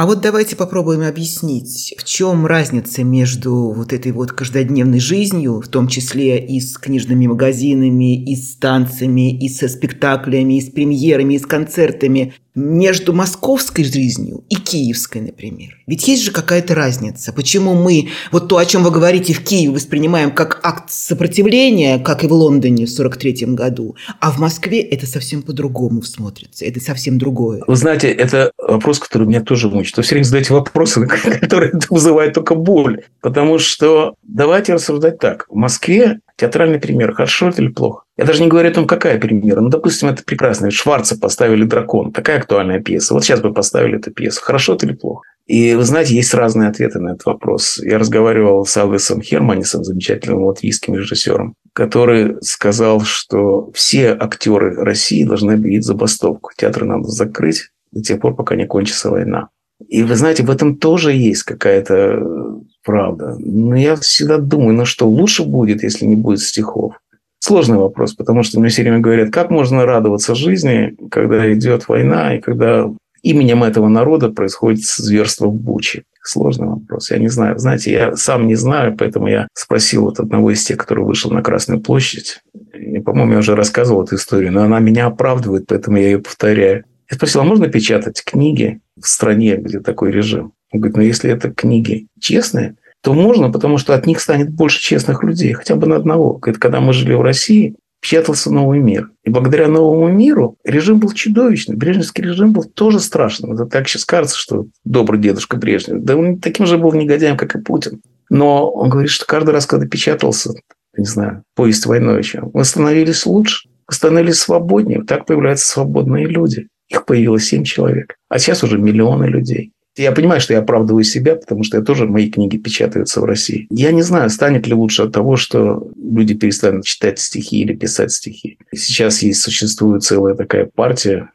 [0.00, 5.68] А вот давайте попробуем объяснить, в чем разница между вот этой вот каждодневной жизнью, в
[5.68, 11.34] том числе и с книжными магазинами, и с танцами, и со спектаклями, и с премьерами,
[11.34, 15.78] и с концертами, между московской жизнью и киевской, например.
[15.86, 17.32] Ведь есть же какая-то разница.
[17.32, 22.24] Почему мы вот то, о чем вы говорите, в Киеве воспринимаем как акт сопротивления, как
[22.24, 26.64] и в Лондоне в 43 году, а в Москве это совсем по-другому смотрится.
[26.64, 27.62] Это совсем другое.
[27.66, 29.89] Вы знаете, это вопрос, который меня тоже мучит.
[29.96, 31.06] Вы все время задаете вопросы,
[31.40, 33.04] которые вызывают только боль.
[33.20, 35.46] Потому что давайте рассуждать так.
[35.48, 37.12] В Москве Театральный пример.
[37.12, 38.04] Хорошо это или плохо?
[38.16, 39.60] Я даже не говорю о том, какая премьера.
[39.60, 40.70] Ну, допустим, это прекрасно.
[40.70, 42.12] Шварца поставили «Дракон».
[42.12, 43.12] Такая актуальная пьеса.
[43.12, 44.40] Вот сейчас бы поставили эту пьесу.
[44.42, 45.28] Хорошо это или плохо?
[45.46, 47.78] И вы знаете, есть разные ответы на этот вопрос.
[47.82, 55.52] Я разговаривал с Алвесом Херманисом, замечательным латвийским режиссером, который сказал, что все актеры России должны
[55.52, 56.52] объявить забастовку.
[56.56, 59.48] Театры надо закрыть до тех пор, пока не кончится война.
[59.90, 63.34] И вы знаете, в этом тоже есть какая-то правда.
[63.40, 66.94] Но я всегда думаю, ну что, лучше будет, если не будет стихов.
[67.40, 72.36] Сложный вопрос, потому что мне все время говорят, как можно радоваться жизни, когда идет война,
[72.36, 72.88] и когда
[73.22, 76.04] именем этого народа происходит зверство в Буче.
[76.22, 77.10] Сложный вопрос.
[77.10, 77.58] Я не знаю.
[77.58, 81.42] Знаете, я сам не знаю, поэтому я спросил вот одного из тех, который вышел на
[81.42, 82.40] Красную площадь.
[82.74, 86.84] И, по-моему, я уже рассказывал эту историю, но она меня оправдывает, поэтому я ее повторяю.
[87.10, 90.52] Я спросил, а можно печатать книги в стране, где такой режим?
[90.72, 94.80] Он говорит, ну если это книги честные, то можно, потому что от них станет больше
[94.80, 96.34] честных людей, хотя бы на одного.
[96.34, 99.10] Говорит, когда мы жили в России, печатался новый мир.
[99.24, 101.76] И благодаря новому миру режим был чудовищный.
[101.76, 103.54] Брежневский режим был тоже страшным.
[103.54, 106.02] Это так сейчас кажется, что добрый дедушка Брежнев.
[106.02, 108.00] Да он таким же был негодяем, как и Путин.
[108.28, 110.52] Но он говорит, что каждый раз, когда печатался,
[110.96, 115.02] не знаю, повесть Войновича, мы становились лучше, мы становились свободнее.
[115.02, 116.68] Так появляются свободные люди.
[116.90, 118.16] Их появилось семь человек.
[118.28, 119.72] А сейчас уже миллионы людей.
[119.96, 123.66] Я понимаю, что я оправдываю себя, потому что я тоже, мои книги печатаются в России.
[123.70, 128.12] Я не знаю, станет ли лучше от того, что люди перестанут читать стихи или писать
[128.12, 128.58] стихи.
[128.74, 131.30] Сейчас есть, существует целая такая партия,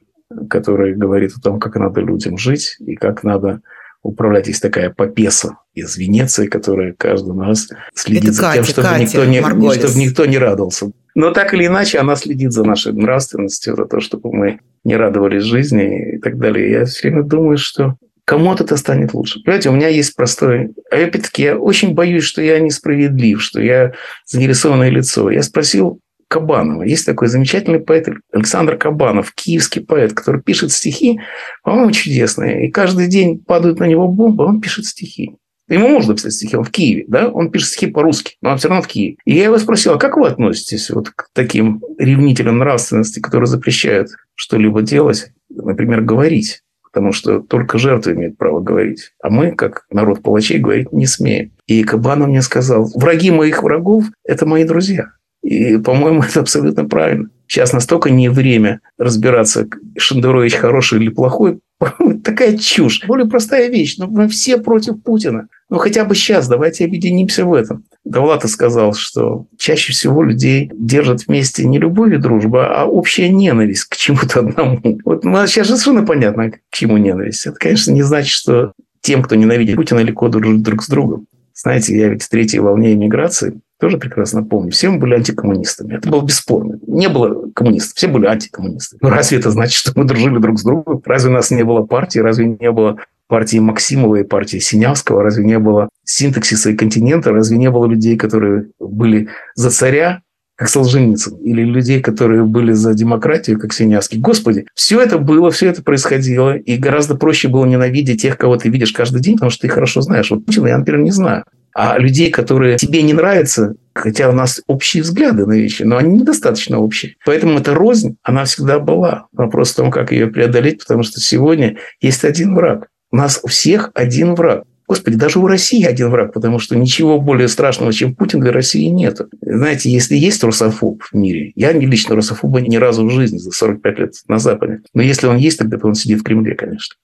[0.49, 3.61] которая говорит о том, как надо людям жить и как надо
[4.01, 4.47] управлять.
[4.47, 9.03] Есть такая попеса из Венеции, которая каждый раз следит Это за Катя, тем, чтобы, Катя,
[9.03, 9.41] никто не,
[9.73, 10.91] чтобы никто не радовался.
[11.15, 15.43] Но так или иначе, она следит за нашей нравственностью, за то, чтобы мы не радовались
[15.43, 16.69] жизни и так далее.
[16.69, 17.95] Я все время думаю, что
[18.25, 19.41] кому-то это станет лучше.
[19.43, 20.73] Понимаете, у меня есть простой...
[20.91, 23.93] А опять-таки, я очень боюсь, что я несправедлив, что я
[24.25, 25.29] заинтересованное лицо.
[25.29, 26.83] Я спросил Кабанова.
[26.83, 31.19] Есть такой замечательный поэт Александр Кабанов, киевский поэт, который пишет стихи,
[31.63, 32.67] по-моему, чудесные.
[32.67, 35.37] И каждый день падают на него бомбы, он пишет стихи.
[35.67, 38.67] Ему можно писать стихи, он в Киеве, да, он пишет стихи по-русски, но он все
[38.67, 39.17] равно в Киеве.
[39.25, 44.09] И я его спросил, а как вы относитесь вот к таким ревнителям нравственности, которые запрещают
[44.35, 46.61] что-либо делать, например, говорить?
[46.83, 49.11] Потому что только жертвы имеют право говорить.
[49.21, 51.51] А мы, как народ палачей, говорить не смеем.
[51.67, 55.09] И Кабанов мне сказал, враги моих врагов– это мои друзья.
[55.45, 57.29] И, по-моему, это абсолютно правильно.
[57.47, 61.59] Сейчас настолько не время разбираться, Шендерович хороший или плохой.
[62.23, 63.05] Такая чушь.
[63.05, 63.97] Более простая вещь.
[63.97, 65.47] Но мы все против Путина.
[65.69, 67.85] Ну, хотя бы сейчас давайте объединимся в этом.
[68.03, 73.85] Давлата сказал, что чаще всего людей держат вместе не любовь и дружба, а общая ненависть
[73.85, 74.79] к чему-то одному.
[75.03, 77.47] Вот ну, сейчас же совершенно понятно, к чему ненависть.
[77.47, 81.27] Это, конечно, не значит, что тем, кто ненавидит Путина, легко дружить друг с другом.
[81.55, 84.71] Знаете, я ведь в третьей волне иммиграции тоже прекрасно помню.
[84.71, 85.95] Все мы были антикоммунистами.
[85.95, 86.79] Это было бесспорно.
[86.87, 88.97] Не было коммунистов, все были антикоммунисты.
[89.01, 91.01] Ну, разве это значит, что мы дружили друг с другом?
[91.05, 92.19] Разве у нас не было партии?
[92.19, 92.97] Разве не было
[93.27, 95.23] партии Максимова и партии Синявского?
[95.23, 97.31] Разве не было синтаксиса и континента?
[97.31, 100.21] Разве не было людей, которые были за царя,
[100.55, 104.19] как Солженицын, или людей, которые были за демократию, как Синявский.
[104.19, 108.69] Господи, все это было, все это происходило, и гораздо проще было ненавидеть тех, кого ты
[108.69, 110.31] видишь каждый день, потому что ты их хорошо знаешь.
[110.31, 111.43] Вот Путина я, например, не знаю.
[111.73, 116.19] А людей, которые тебе не нравятся, хотя у нас общие взгляды на вещи, но они
[116.19, 117.15] недостаточно общие.
[117.25, 119.27] Поэтому эта рознь, она всегда была.
[119.33, 122.87] Вопрос в том, как ее преодолеть, потому что сегодня есть один враг.
[123.11, 124.63] У нас у всех один враг.
[124.87, 128.85] Господи, даже у России один враг, потому что ничего более страшного, чем Путин, для России
[128.85, 129.19] нет.
[129.41, 133.99] Знаете, если есть русофоб в мире, я лично русофоба ни разу в жизни за 45
[133.99, 136.95] лет на Западе, но если он есть, тогда он сидит в Кремле, конечно.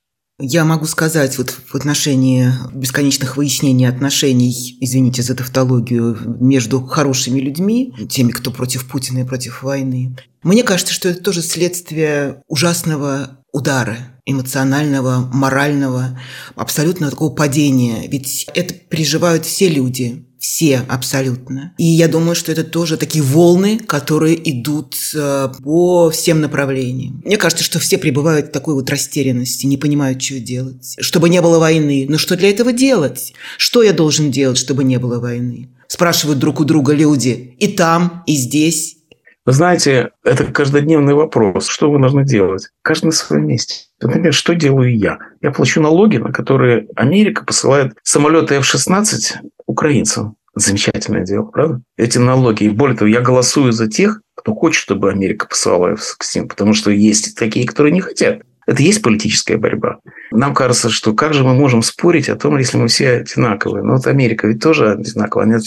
[0.43, 7.93] Я могу сказать вот в отношении бесконечных выяснений отношений, извините за тавтологию, между хорошими людьми,
[8.09, 10.15] теми, кто против Путина и против войны.
[10.41, 16.19] Мне кажется, что это тоже следствие ужасного удара эмоционального, морального,
[16.55, 18.07] абсолютно такого падения.
[18.07, 21.73] Ведь это переживают все люди, все абсолютно.
[21.77, 27.21] И я думаю, что это тоже такие волны, которые идут э, по всем направлениям.
[27.23, 30.95] Мне кажется, что все пребывают в такой вот растерянности, не понимают, что делать.
[30.99, 32.07] Чтобы не было войны.
[32.09, 33.33] Но что для этого делать?
[33.57, 35.69] Что я должен делать, чтобы не было войны?
[35.87, 37.55] Спрашивают друг у друга люди.
[37.59, 38.97] И там, и здесь.
[39.43, 41.67] Вы знаете, это каждодневный вопрос.
[41.67, 42.69] Что вы должны делать?
[42.83, 43.85] Каждый на своем месте.
[43.99, 45.17] Например, что делаю я?
[45.41, 50.35] Я плачу налоги, на которые Америка посылает самолеты F-16 украинцам.
[50.53, 51.81] Замечательное дело, правда?
[51.97, 52.65] Эти налоги.
[52.65, 56.91] И более того, я голосую за тех, кто хочет, чтобы Америка посылала F-16, потому что
[56.91, 58.41] есть такие, которые не хотят.
[58.71, 59.99] Это есть политическая борьба.
[60.31, 63.83] Нам кажется, что как же мы можем спорить о том, если мы все одинаковые.
[63.83, 65.59] Ну, вот Америка ведь тоже одинаковая.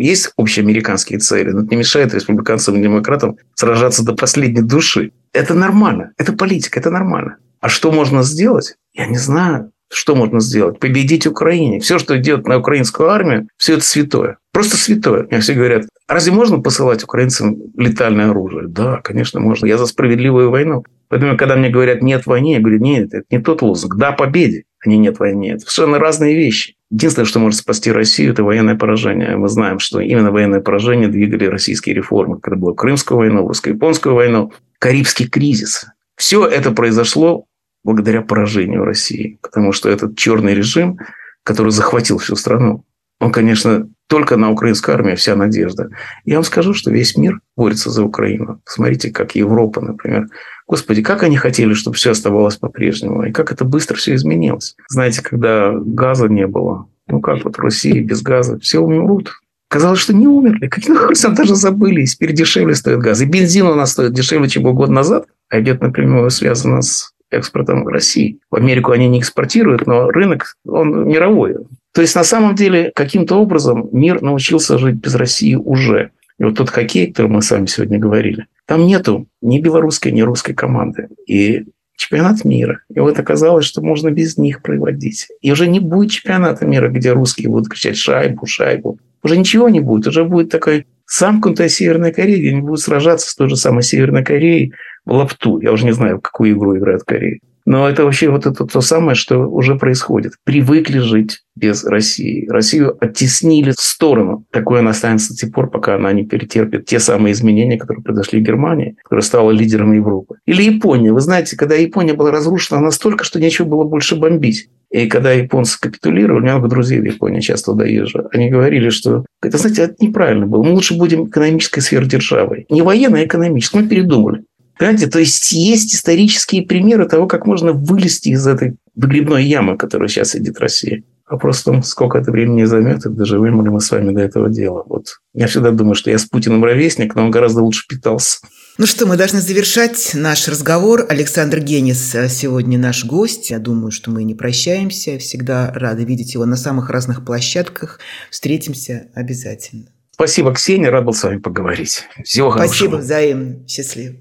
[0.00, 5.12] Есть общеамериканские цели, но это не мешает республиканцам и демократам сражаться до последней души.
[5.32, 6.10] Это нормально.
[6.18, 7.36] Это политика, это нормально.
[7.60, 8.74] А что можно сделать?
[8.92, 9.70] Я не знаю.
[9.90, 10.78] Что можно сделать?
[10.78, 11.80] Победить Украине.
[11.80, 14.38] Все, что идет на украинскую армию, все это святое.
[14.52, 15.26] Просто святое.
[15.30, 18.68] Мне все говорят, разве можно посылать украинцам летальное оружие?
[18.68, 19.66] Да, конечно, можно.
[19.66, 20.84] Я за справедливую войну.
[21.08, 23.96] Поэтому, когда мне говорят «нет войне», я говорю, нет, это не тот лозунг.
[23.96, 25.52] Да, победе, а не нет войне.
[25.52, 26.74] Это совершенно разные вещи.
[26.90, 29.36] Единственное, что может спасти Россию, это военное поражение.
[29.36, 32.40] Мы знаем, что именно военное поражение двигали российские реформы.
[32.40, 35.86] Когда была Крымскую войну, русско-японскую войну, Карибский кризис.
[36.16, 37.44] Все это произошло
[37.84, 39.38] благодаря поражению России.
[39.42, 40.98] Потому что этот черный режим,
[41.44, 42.84] который захватил всю страну,
[43.20, 45.90] он, конечно, только на украинскую армию вся надежда.
[46.24, 48.60] Я вам скажу, что весь мир борется за Украину.
[48.64, 50.28] Смотрите, как Европа, например.
[50.66, 53.24] Господи, как они хотели, чтобы все оставалось по-прежнему.
[53.24, 54.76] И как это быстро все изменилось.
[54.88, 59.32] Знаете, когда газа не было, ну как вот в России без газа, все умрут.
[59.68, 60.68] Казалось, что не умерли.
[60.68, 62.04] Каким образом даже забыли.
[62.06, 63.20] Теперь дешевле стоит газ.
[63.20, 65.26] И бензин у нас стоит дешевле, чем был год назад.
[65.50, 68.38] А идет напрямую связано с экспортом в России.
[68.50, 71.56] В Америку они не экспортируют, но рынок, он мировой.
[71.92, 76.10] То есть, на самом деле, каким-то образом мир научился жить без России уже.
[76.38, 80.12] И вот тот хоккей, о котором мы с вами сегодня говорили, там нету ни белорусской,
[80.12, 81.08] ни русской команды.
[81.26, 81.64] И
[81.96, 82.80] чемпионат мира.
[82.94, 85.28] И вот оказалось, что можно без них проводить.
[85.42, 88.98] И уже не будет чемпионата мира, где русские будут кричать «шайбу, шайбу».
[89.24, 90.06] Уже ничего не будет.
[90.06, 94.24] Уже будет такой замкнутая Северная Корея, где они будут сражаться с той же самой Северной
[94.24, 94.72] Кореей
[95.08, 95.60] лапту.
[95.60, 97.40] Я уже не знаю, в какую игру играют Кореи.
[97.68, 100.32] Но это вообще вот это то самое, что уже происходит.
[100.44, 102.48] Привыкли жить без России.
[102.48, 104.46] Россию оттеснили в сторону.
[104.50, 108.40] Такое она останется до тех пор, пока она не перетерпит те самые изменения, которые произошли
[108.40, 110.36] в Германии, которая стала лидером Европы.
[110.46, 111.12] Или Япония.
[111.12, 114.70] Вы знаете, когда Япония была разрушена настолько, что нечего было больше бомбить.
[114.90, 119.26] И когда японцы капитулировали, у меня много друзей в Японии часто езжу, они говорили, что
[119.42, 120.62] это, знаете, это неправильно было.
[120.62, 122.64] Мы лучше будем экономической сверхдержавой.
[122.70, 123.82] Не военной, а экономической.
[123.82, 124.44] Мы передумали.
[124.78, 129.78] Понимаете, то есть есть исторические примеры того, как можно вылезти из этой выгребной ямы, в
[129.78, 131.02] которой сейчас сидит Россия.
[131.28, 134.48] Вопрос в том, сколько это времени займет, и доживем ли мы с вами до этого
[134.48, 134.84] дела.
[134.86, 135.18] Вот.
[135.34, 138.38] Я всегда думаю, что я с Путиным ровесник, но он гораздо лучше питался.
[138.78, 141.04] Ну что, мы должны завершать наш разговор.
[141.08, 143.50] Александр Генис сегодня наш гость.
[143.50, 145.18] Я думаю, что мы не прощаемся.
[145.18, 147.98] Всегда рады видеть его на самых разных площадках.
[148.30, 149.86] Встретимся обязательно.
[150.12, 150.90] Спасибо, Ксения.
[150.90, 152.04] Рад был с вами поговорить.
[152.24, 152.74] Всего хорошего.
[152.74, 153.68] Спасибо взаимно.
[153.68, 154.14] Счастливо.